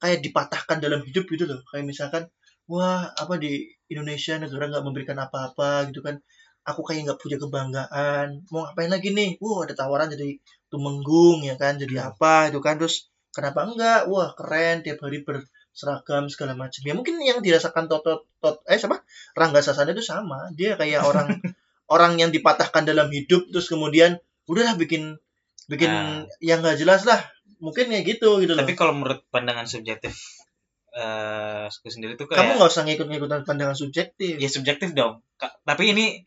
kayak 0.00 0.24
dipatahkan 0.24 0.80
dalam 0.80 1.04
hidup 1.04 1.28
gitu 1.28 1.44
loh. 1.44 1.60
Kayak 1.68 1.84
misalkan 1.92 2.22
wah 2.70 3.12
apa 3.12 3.36
di 3.36 3.68
Indonesia 3.92 4.40
negara 4.40 4.72
nggak 4.72 4.84
memberikan 4.86 5.18
apa-apa 5.20 5.92
gitu 5.92 6.00
kan. 6.00 6.16
Aku 6.64 6.80
kayak 6.86 7.10
nggak 7.10 7.20
punya 7.20 7.36
kebanggaan 7.36 8.48
mau 8.48 8.64
ngapain 8.64 8.88
lagi 8.88 9.12
nih? 9.12 9.36
Wah 9.44 9.68
ada 9.68 9.74
tawaran 9.76 10.08
jadi 10.08 10.40
tumenggung 10.72 11.44
ya 11.44 11.60
kan 11.60 11.76
jadi 11.76 12.14
apa 12.14 12.48
itu 12.48 12.64
kan. 12.64 12.80
Terus 12.80 13.11
kenapa 13.32 13.64
enggak? 13.64 14.06
Wah 14.06 14.30
keren 14.32 14.80
tiap 14.80 15.00
hari 15.00 15.24
berseragam 15.24 16.28
segala 16.28 16.52
macam. 16.52 16.80
Ya 16.80 16.92
mungkin 16.92 17.16
yang 17.18 17.40
dirasakan 17.40 17.88
tot 17.88 18.04
tot 18.38 18.56
eh 18.64 18.76
siapa? 18.76 19.02
Rangga 19.32 19.58
Sasana 19.58 19.90
itu 19.90 20.04
sama. 20.04 20.52
Dia 20.52 20.76
kayak 20.76 21.02
orang 21.02 21.28
orang 21.94 22.12
yang 22.16 22.30
dipatahkan 22.30 22.84
dalam 22.84 23.08
hidup 23.08 23.48
terus 23.48 23.66
kemudian 23.66 24.16
udahlah 24.46 24.76
bikin 24.76 25.16
bikin 25.66 25.88
Ah. 25.88 26.22
yang 26.38 26.60
nggak 26.60 26.76
jelas 26.76 27.02
lah. 27.02 27.18
Mungkin 27.58 27.88
kayak 27.88 28.04
gitu 28.06 28.42
gitu 28.42 28.52
loh. 28.52 28.62
Tapi 28.62 28.74
kalau 28.74 28.92
menurut 28.92 29.24
pandangan 29.28 29.64
subjektif 29.64 30.12
eh 30.92 31.64
aku 31.64 31.88
sendiri 31.88 32.20
tuh 32.20 32.28
kayak 32.28 32.36
kamu 32.44 32.60
nggak 32.60 32.68
usah 32.68 32.84
ngikut-ngikutan 32.84 33.40
pandangan 33.48 33.72
subjektif. 33.72 34.36
Ya 34.36 34.48
subjektif 34.48 34.92
dong. 34.92 35.24
Ka- 35.40 35.56
Tapi 35.64 35.96
ini 35.96 36.20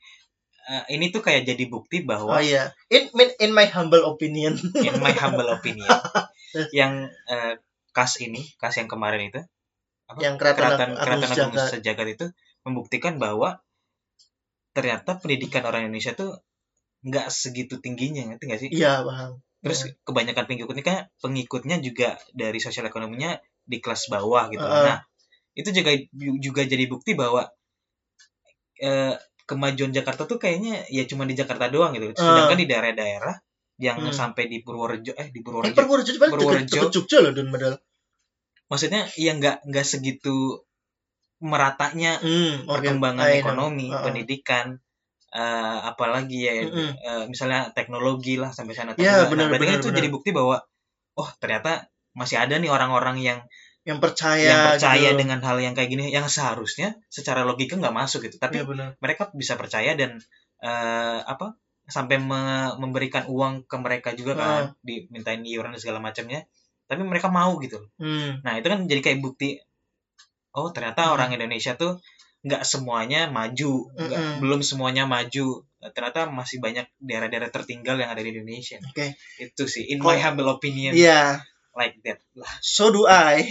eh, 0.65 0.83
ini 0.97 1.13
tuh 1.13 1.21
kayak 1.21 1.45
jadi 1.45 1.63
bukti 1.69 2.01
oh 2.01 2.09
bahwa 2.09 2.41
iya 2.41 2.73
in 2.89 3.09
in- 3.13 3.37
in 3.39 3.51
my 3.53 3.65
humble 3.69 4.01
opinion 4.05 4.53
in 4.81 4.93
my 5.01 5.13
humble 5.13 5.47
opinion 5.49 5.89
yang 6.77 7.09
eh, 7.29 7.55
kas 7.95 8.19
ini, 8.19 8.43
kas 8.59 8.75
yang 8.75 8.91
kemarin 8.91 9.31
itu 9.31 9.41
apa? 10.05 10.19
yang 10.21 10.35
keraton, 10.37 10.93
Keraton 10.99 11.31
Agung 11.31 11.55
Sejagat 11.57 12.07
itu 12.11 12.25
membuktikan 12.67 13.17
bahwa 13.17 13.63
ternyata 14.75 15.15
pendidikan 15.17 15.63
orang 15.63 15.87
Indonesia 15.87 16.11
tuh 16.11 16.35
nggak 17.07 17.31
segitu 17.31 17.79
tingginya, 17.79 18.27
ngerti 18.27 18.43
nggak 18.45 18.61
sih? 18.61 18.69
iya 18.75 18.99
paham 19.01 19.39
Terus 19.65 19.97
kebanyakan 20.05 20.45
pengikutnya 20.45 20.83
kan 20.85 20.97
pengikutnya 21.25 21.81
juga 21.81 22.21
dari 22.37 22.61
sosial 22.61 22.85
ekonominya 22.85 23.41
di 23.65 23.81
kelas 23.81 24.13
bawah 24.13 24.53
gitu. 24.53 24.61
Heeh. 24.61 24.85
Nah, 24.85 25.01
itu 25.57 25.69
juga 25.73 25.91
juga 26.37 26.61
jadi 26.69 26.85
bukti 26.85 27.17
bahwa 27.17 27.49
eh, 28.77 29.17
kemajuan 29.49 29.91
Jakarta 29.93 30.25
tuh 30.29 30.37
kayaknya 30.41 30.85
ya 30.89 31.03
cuma 31.09 31.23
di 31.29 31.35
Jakarta 31.37 31.69
doang 31.73 31.93
gitu. 31.97 32.11
Sedangkan 32.17 32.57
di 32.61 32.67
daerah-daerah 32.69 33.35
yang 33.81 33.97
Hmm. 33.99 34.13
sampai 34.15 34.47
di 34.51 34.57
Purworejo 34.65 35.13
eh 35.19 35.29
di 35.35 35.39
Eh, 35.39 35.43
Purworejo 35.45 35.75
Purworejo 35.75 36.11
deket, 36.15 36.29
Purworejo. 36.31 36.71
deket 36.71 36.89
Jogja 36.95 37.17
loh 37.23 37.33
dan 37.35 37.47
padahal 37.53 37.75
maksudnya 38.71 39.01
ya 39.19 39.31
nggak 39.37 39.57
nggak 39.69 39.85
segitu 39.85 40.35
meratanya 41.43 42.17
hmm, 42.23 42.65
perkembangan 42.65 43.27
know. 43.27 43.37
ekonomi, 43.39 43.87
Heeh. 43.91 44.01
pendidikan 44.05 44.65
eh, 45.35 45.79
apalagi 45.91 46.39
ya 46.47 46.53
Mm-mm. 46.65 46.89
eh, 47.09 47.23
misalnya 47.31 47.69
teknologi 47.77 48.39
lah 48.39 48.51
sampai 48.55 48.73
sana. 48.77 48.91
Ya, 48.95 49.27
Nah, 49.27 49.29
benar, 49.31 49.51
berarti 49.51 49.65
kan 49.67 49.75
itu 49.79 49.87
benar. 49.91 49.97
jadi 49.99 50.09
bukti 50.15 50.29
bahwa 50.31 50.57
oh 51.19 51.29
ternyata 51.41 51.91
masih 52.15 52.37
ada 52.39 52.55
nih 52.57 52.71
orang-orang 52.71 53.17
yang 53.19 53.39
yang 53.85 54.01
percaya 54.01 54.43
yang 54.43 54.61
percaya 54.67 55.09
gitu. 55.13 55.19
dengan 55.21 55.39
hal 55.39 55.57
yang 55.57 55.71
kayak 55.71 55.87
gini 55.87 56.09
yang 56.09 56.25
seharusnya 56.27 56.97
secara 57.07 57.45
logika 57.45 57.77
nggak 57.77 57.93
masuk 57.93 58.25
gitu 58.25 58.35
tapi 58.35 58.65
benar 58.65 58.97
mereka 58.97 59.29
bisa 59.31 59.53
percaya 59.55 59.93
dan 59.93 60.17
eh, 60.59 61.19
apa 61.23 61.53
sampai 61.85 62.17
me- 62.17 62.73
memberikan 62.75 63.29
uang 63.29 63.63
ke 63.63 63.77
mereka 63.77 64.09
juga 64.11 64.33
kan 64.35 64.63
dimintain 64.81 65.45
iuran 65.45 65.69
dan 65.69 65.79
segala 65.79 66.01
macamnya 66.01 66.49
tapi 66.85 67.01
mereka 67.01 67.29
mau 67.29 67.61
gitu 67.61 67.77
hmm. 67.95 68.41
nah 68.41 68.57
itu 68.57 68.65
kan 68.65 68.83
jadi 68.83 69.01
kayak 69.01 69.19
bukti 69.21 69.61
oh 70.51 70.71
ternyata 70.71 71.05
Hmm. 71.05 71.13
orang 71.13 71.29
Indonesia 71.31 71.75
tuh 71.75 72.01
nggak 72.41 72.61
semuanya 72.61 73.25
maju 73.27 73.89
nggak- 73.91 74.17
Mm-mm. 74.17 74.37
belum 74.39 74.61
semuanya 74.61 75.05
maju 75.05 75.61
ternyata 75.87 76.25
masih 76.27 76.57
banyak 76.57 76.89
daerah-daerah 76.97 77.49
tertinggal 77.49 77.97
yang 77.97 78.09
ada 78.09 78.17
di 78.19 78.29
Indonesia 78.31 78.77
Oke. 78.83 79.13
itu 79.37 79.63
sih 79.65 79.85
in 79.85 79.97
my 79.99 80.17
humble 80.17 80.49
opinion 80.49 80.93
Iya, 80.93 81.41
like 81.75 81.99
that 82.07 82.23
lah 82.33 82.49
so 82.63 82.89
do 82.89 83.05
I. 83.05 83.43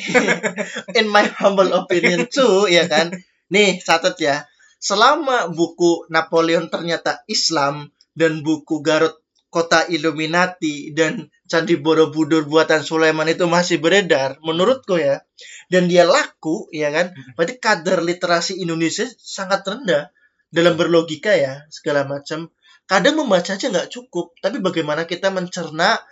In 0.98 1.12
my 1.12 1.28
humble 1.38 1.70
opinion 1.76 2.26
too, 2.26 2.66
ya 2.66 2.88
kan. 2.88 3.12
Nih, 3.52 3.78
catat 3.84 4.16
ya. 4.18 4.48
Selama 4.80 5.48
buku 5.48 6.08
Napoleon 6.12 6.68
ternyata 6.68 7.24
Islam 7.30 7.88
dan 8.12 8.44
buku 8.44 8.84
Garut 8.84 9.16
Kota 9.48 9.86
Illuminati 9.86 10.90
dan 10.90 11.30
Candi 11.46 11.78
Borobudur 11.78 12.42
buatan 12.48 12.82
Sulaiman 12.82 13.30
itu 13.30 13.46
masih 13.46 13.78
beredar, 13.78 14.40
menurutku 14.42 14.98
ya. 14.98 15.22
Dan 15.70 15.86
dia 15.86 16.02
laku, 16.02 16.66
ya 16.74 16.90
kan? 16.90 17.14
Berarti 17.38 17.62
kadar 17.62 18.02
literasi 18.02 18.58
Indonesia 18.58 19.06
sangat 19.20 19.62
rendah 19.62 20.10
dalam 20.50 20.74
berlogika 20.74 21.36
ya, 21.38 21.62
segala 21.70 22.02
macam. 22.02 22.50
Kadang 22.90 23.16
membaca 23.16 23.54
aja 23.56 23.66
nggak 23.70 23.88
cukup, 23.94 24.34
tapi 24.42 24.60
bagaimana 24.60 25.08
kita 25.08 25.30
mencerna 25.30 26.02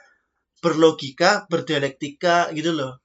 berlogika, 0.63 1.45
berdialektika 1.51 2.55
gitu 2.55 2.73
loh. 2.73 3.03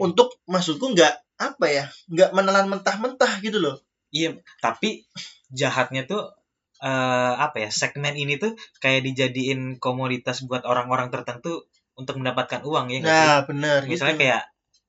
Untuk 0.00 0.40
maksudku 0.48 0.96
nggak 0.96 1.14
apa 1.40 1.66
ya, 1.68 1.84
nggak 2.08 2.30
menelan 2.32 2.66
mentah-mentah 2.72 3.40
gitu 3.44 3.60
loh. 3.60 3.76
Iya, 4.10 4.40
tapi 4.64 5.04
jahatnya 5.52 6.08
tuh 6.08 6.32
eh 6.80 7.34
apa 7.36 7.60
ya? 7.62 7.68
Segmen 7.68 8.16
ini 8.16 8.40
tuh 8.40 8.56
kayak 8.80 9.04
dijadiin 9.04 9.76
komoditas 9.76 10.40
buat 10.48 10.64
orang-orang 10.64 11.12
tertentu 11.12 11.68
untuk 11.94 12.16
mendapatkan 12.16 12.64
uang 12.64 12.88
ya 12.88 12.98
nggak 13.04 13.12
sih? 13.14 13.28
Nah, 13.28 13.40
bener 13.44 13.80
Misalnya 13.84 14.16
gitu. 14.16 14.22
kayak 14.24 14.42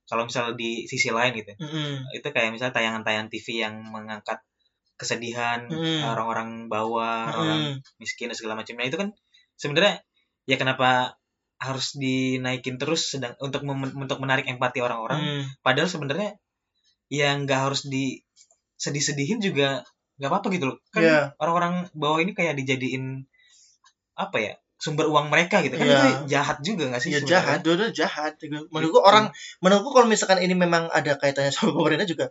kalau 0.08 0.24
misalnya 0.28 0.56
di 0.60 0.88
sisi 0.92 1.08
lain 1.08 1.32
gitu, 1.40 1.56
Mm-mm. 1.56 2.04
itu 2.12 2.28
kayak 2.36 2.52
misalnya 2.52 2.76
tayangan-tayangan 2.76 3.32
TV 3.32 3.48
yang 3.64 3.76
mengangkat 3.80 4.44
kesedihan 5.00 5.72
Mm. 5.72 6.04
orang-orang 6.04 6.50
bawah, 6.68 7.32
orang 7.32 7.80
Mm-mm. 7.80 8.00
miskin 8.00 8.28
dan 8.28 8.36
segala 8.36 8.60
macamnya 8.60 8.92
itu 8.92 9.00
kan 9.00 9.10
sebenarnya 9.56 10.04
ya 10.46 10.60
kenapa 10.60 11.16
harus 11.62 11.94
dinaikin 11.94 12.82
terus 12.82 13.14
sedang 13.14 13.38
untuk 13.38 13.62
mem- 13.62 13.94
untuk 13.94 14.18
menarik 14.18 14.50
empati 14.50 14.82
orang-orang 14.82 15.22
Mm. 15.22 15.44
padahal 15.62 15.86
sebenarnya 15.86 16.42
ya 17.08 17.38
nggak 17.38 17.60
harus 17.70 17.86
di 17.86 18.26
sedih-sedihin 18.82 19.38
juga 19.38 19.86
nggak 20.18 20.30
apa-apa 20.34 20.48
gitu 20.58 20.74
loh 20.74 20.78
kan 20.90 21.02
Iya. 21.06 21.20
orang-orang 21.38 21.86
bawah 21.94 22.18
ini 22.18 22.34
kayak 22.34 22.58
dijadiin 22.58 23.30
apa 24.18 24.38
ya 24.42 24.54
sumber 24.82 25.06
uang 25.06 25.30
mereka 25.30 25.62
gitu 25.62 25.78
kan 25.78 25.86
Iya. 25.86 25.98
itu 26.02 26.10
jahat 26.34 26.58
juga 26.66 26.90
nggak 26.90 27.02
sih 27.06 27.14
Ya 27.14 27.22
jahat, 27.22 27.62
dua 27.62 27.94
jahat. 27.94 28.42
Menurutku 28.74 28.98
orang, 28.98 29.30
menurutku 29.62 29.94
kalau 29.94 30.10
misalkan 30.10 30.42
ini 30.42 30.58
memang 30.58 30.90
ada 30.90 31.14
kaitannya 31.22 31.54
sama 31.54 31.78
pemerintah 31.78 32.10
juga, 32.10 32.26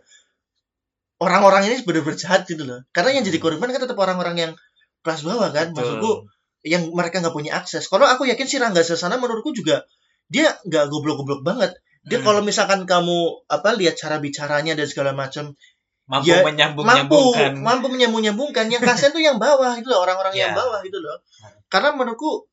orang-orang 1.23 1.71
ini 1.71 1.75
benar-benar 1.87 2.19
jahat 2.19 2.43
gitu 2.49 2.67
loh. 2.67 2.83
Karena 2.91 3.15
yang 3.15 3.23
jadi 3.23 3.39
korban 3.39 3.71
kan 3.71 3.79
tetap 3.79 3.95
orang-orang 3.95 4.35
yang 4.35 4.51
kelas 5.05 5.21
bawah 5.23 5.49
kan. 5.53 5.71
Betul. 5.71 5.79
Maksudku 5.79 6.11
yang 6.61 6.93
mereka 6.93 7.19
nggak 7.21 7.33
punya 7.33 7.57
akses. 7.57 7.89
Kalau 7.89 8.05
aku 8.05 8.29
yakin 8.29 8.45
si 8.45 8.61
Rangga 8.61 8.85
Sasana 8.85 9.17
menurutku 9.17 9.49
juga 9.51 9.85
dia 10.29 10.53
nggak 10.63 10.85
goblok-goblok 10.87 11.41
banget. 11.41 11.73
Dia 12.05 12.17
Hmm. 12.21 12.25
kalau 12.25 12.41
misalkan 12.41 12.85
kamu 12.89 13.45
apa 13.45 13.77
lihat 13.77 13.93
cara 13.97 14.17
bicaranya 14.17 14.73
dan 14.73 14.85
segala 14.89 15.13
macam, 15.13 15.53
mampu 16.09 16.33
ya, 16.33 16.41
menyambung 16.41 16.85
mampu 16.85 16.97
nyambungkan 17.13 17.51
mampu 17.61 17.87
menyambung 17.93 18.21
nyambungkan. 18.25 18.65
Yang 18.73 18.83
kasihan 18.89 19.11
tuh 19.13 19.21
yang 19.21 19.37
bawah 19.37 19.73
gitu 19.77 19.89
loh, 19.89 20.01
orang-orang 20.01 20.33
yang 20.33 20.53
Ya. 20.53 20.57
bawah 20.57 20.81
gitu 20.81 20.97
loh. 20.97 21.17
Hmm. 21.41 21.53
Karena 21.69 21.93
menurutku 21.93 22.49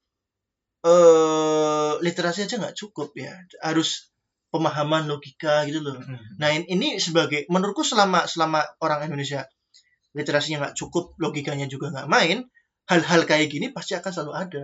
eh 0.85 1.93
literasi 2.01 2.47
aja 2.47 2.55
nggak 2.61 2.77
cukup 2.77 3.11
ya. 3.19 3.35
Harus 3.61 4.09
pemahaman 4.49 5.05
logika 5.11 5.67
gitu 5.69 5.83
loh. 5.85 5.97
Hmm. 5.99 6.17
Nah 6.39 6.49
in- 6.55 6.69
ini 6.69 6.97
sebagai 7.03 7.45
menurutku 7.51 7.83
selama 7.83 8.25
selama 8.31 8.63
orang 8.81 9.11
Indonesia 9.11 9.45
literasinya 10.17 10.67
nggak 10.69 10.77
cukup, 10.79 11.15
logikanya 11.21 11.69
juga 11.69 11.93
nggak 11.93 12.09
main, 12.09 12.49
hal-hal 12.89 13.23
kayak 13.25 13.49
gini 13.53 13.71
pasti 13.71 13.93
akan 13.95 14.11
selalu 14.11 14.33
ada. 14.35 14.63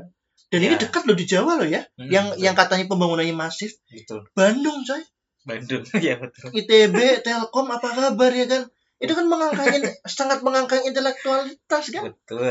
Dan 0.50 0.60
ini 0.60 0.74
Ya. 0.76 0.80
dekat 0.86 1.02
loh 1.04 1.16
di 1.16 1.26
Jawa 1.26 1.58
loh 1.60 1.68
ya, 1.68 1.82
Hmm, 1.96 2.08
yang 2.08 2.26
betul. 2.32 2.42
yang 2.44 2.54
katanya 2.54 2.84
pembangunannya 2.88 3.34
masif. 3.34 3.74
betul 3.88 4.24
Bandung 4.32 4.82
coy, 4.82 5.02
Bandung 5.42 5.82
ya 6.06 6.14
betul 6.16 6.48
ITB, 6.52 6.96
Telkom 7.22 7.66
apa 7.68 7.88
kabar 7.90 8.32
ya 8.32 8.46
kan? 8.46 8.62
Itu 9.02 9.12
kan 9.12 9.26
mengangkangin 9.26 9.82
sangat 10.18 10.40
mengangkang 10.40 10.82
intelektualitas 10.84 11.84
kan? 11.90 12.02
betul 12.06 12.44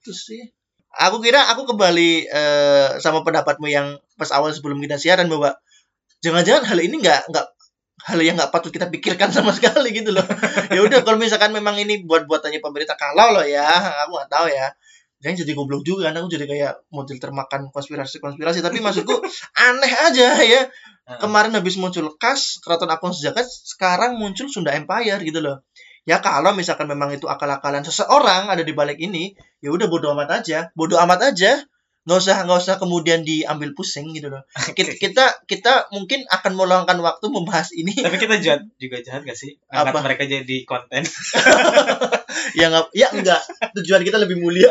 Itu 0.00 0.12
sih. 0.14 0.42
Aku 0.88 1.20
kira 1.20 1.52
aku 1.52 1.68
kembali 1.68 2.10
eh, 2.26 2.88
sama 2.98 3.20
pendapatmu 3.20 3.68
yang 3.68 4.00
pas 4.16 4.32
awal 4.32 4.50
sebelum 4.56 4.80
kita 4.80 4.96
siaran 4.96 5.28
bahwa 5.28 5.52
jangan-jangan 6.24 6.64
hal 6.64 6.78
ini 6.80 6.96
nggak 6.98 7.28
nggak 7.28 7.46
hal 8.06 8.18
yang 8.22 8.38
nggak 8.38 8.54
patut 8.54 8.70
kita 8.70 8.86
pikirkan 8.86 9.34
sama 9.34 9.50
sekali 9.56 9.90
gitu 9.90 10.14
loh. 10.14 10.24
Ya 10.70 10.80
udah 10.84 11.02
kalau 11.02 11.18
misalkan 11.18 11.50
memang 11.50 11.74
ini 11.80 12.06
buat 12.06 12.30
buatannya 12.30 12.62
pemerintah 12.62 12.94
kalau 12.94 13.34
loh 13.34 13.46
ya 13.46 13.66
aku 14.06 14.14
nggak 14.14 14.30
tahu 14.30 14.46
ya. 14.52 14.70
Jangan 15.18 15.34
jadi 15.42 15.52
goblok 15.58 15.82
juga 15.82 16.14
kan 16.14 16.22
aku 16.22 16.30
jadi 16.30 16.46
kayak 16.46 16.72
model 16.94 17.18
termakan 17.18 17.74
konspirasi 17.74 18.22
konspirasi 18.22 18.62
tapi 18.62 18.78
maksudku 18.78 19.18
aneh 19.66 19.92
aja 20.06 20.38
ya. 20.42 20.70
Kemarin 21.08 21.56
habis 21.56 21.80
muncul 21.80 22.04
kas 22.20 22.60
keraton 22.60 22.92
Agung 22.92 23.16
Sejagat 23.16 23.48
sekarang 23.48 24.20
muncul 24.20 24.46
Sunda 24.52 24.76
Empire 24.76 25.24
gitu 25.24 25.40
loh. 25.40 25.64
Ya 26.04 26.20
kalau 26.22 26.54
misalkan 26.54 26.86
memang 26.88 27.12
itu 27.12 27.26
akal-akalan 27.26 27.84
seseorang 27.84 28.48
ada 28.48 28.64
di 28.64 28.72
balik 28.72 29.00
ini 29.00 29.34
ya 29.64 29.72
udah 29.72 29.90
bodo 29.90 30.12
amat 30.14 30.44
aja. 30.44 30.70
Bodo 30.76 31.00
amat 31.00 31.32
aja 31.34 31.64
nggak 32.08 32.18
usah 32.24 32.36
nggak 32.48 32.58
usah 32.64 32.74
kemudian 32.80 33.20
diambil 33.20 33.76
pusing 33.76 34.16
gitu 34.16 34.32
loh 34.32 34.48
kita 34.78 34.96
kita, 34.96 35.24
kita 35.44 35.92
mungkin 35.92 36.24
akan 36.24 36.56
meluangkan 36.56 36.96
waktu 37.04 37.26
membahas 37.28 37.68
ini 37.76 37.92
Tapi 38.00 38.16
kita 38.16 38.40
jahat 38.40 38.64
juga 38.80 39.04
jahat 39.04 39.28
gak 39.28 39.36
sih? 39.36 39.60
Angkat 39.68 39.92
Apa? 39.92 40.00
mereka 40.00 40.24
jadi 40.24 40.56
konten. 40.64 41.04
ya 42.58 42.72
nggak 42.72 42.86
ya 42.96 43.08
enggak 43.12 43.42
tujuan 43.76 44.02
kita 44.06 44.16
lebih 44.16 44.40
mulia 44.40 44.70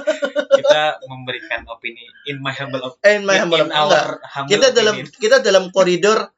kita 0.58 0.82
memberikan 1.06 1.62
opini 1.68 2.08
in 2.26 2.40
my 2.40 2.54
humble 2.54 2.82
opinion. 2.82 3.06
eh 3.06 3.18
my 3.22 3.36
in, 3.36 3.40
humble 3.46 3.62
in 3.62 3.70
our 3.70 4.18
humble 4.24 4.50
kita 4.50 4.74
dalam 4.74 4.94
opinion. 4.96 5.20
kita 5.20 5.36
dalam 5.44 5.64
koridor 5.70 6.32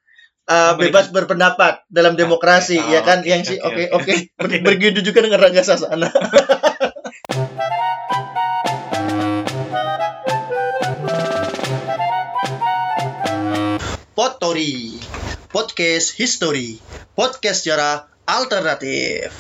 uh, 0.51 0.73
bebas 0.77 1.09
berpendapat 1.15 1.87
dalam 1.89 2.19
demokrasi 2.19 2.81
Oke, 2.81 2.91
ya 2.91 3.01
oh, 3.01 3.05
kan 3.07 3.19
oke, 3.23 3.29
yang 3.29 3.43
sih 3.47 3.59
oke, 3.61 3.85
oke 3.93 4.15
begitu 4.65 5.01
juga 5.05 5.25
dengan 5.25 5.41
Rangga 5.41 5.63
Sasana 5.63 6.11
Potori 14.15 14.95
Podcast 15.51 16.15
History. 16.15 16.79
Podcast 17.19 17.67
sejarah 17.67 18.07
alternatif 18.31 19.35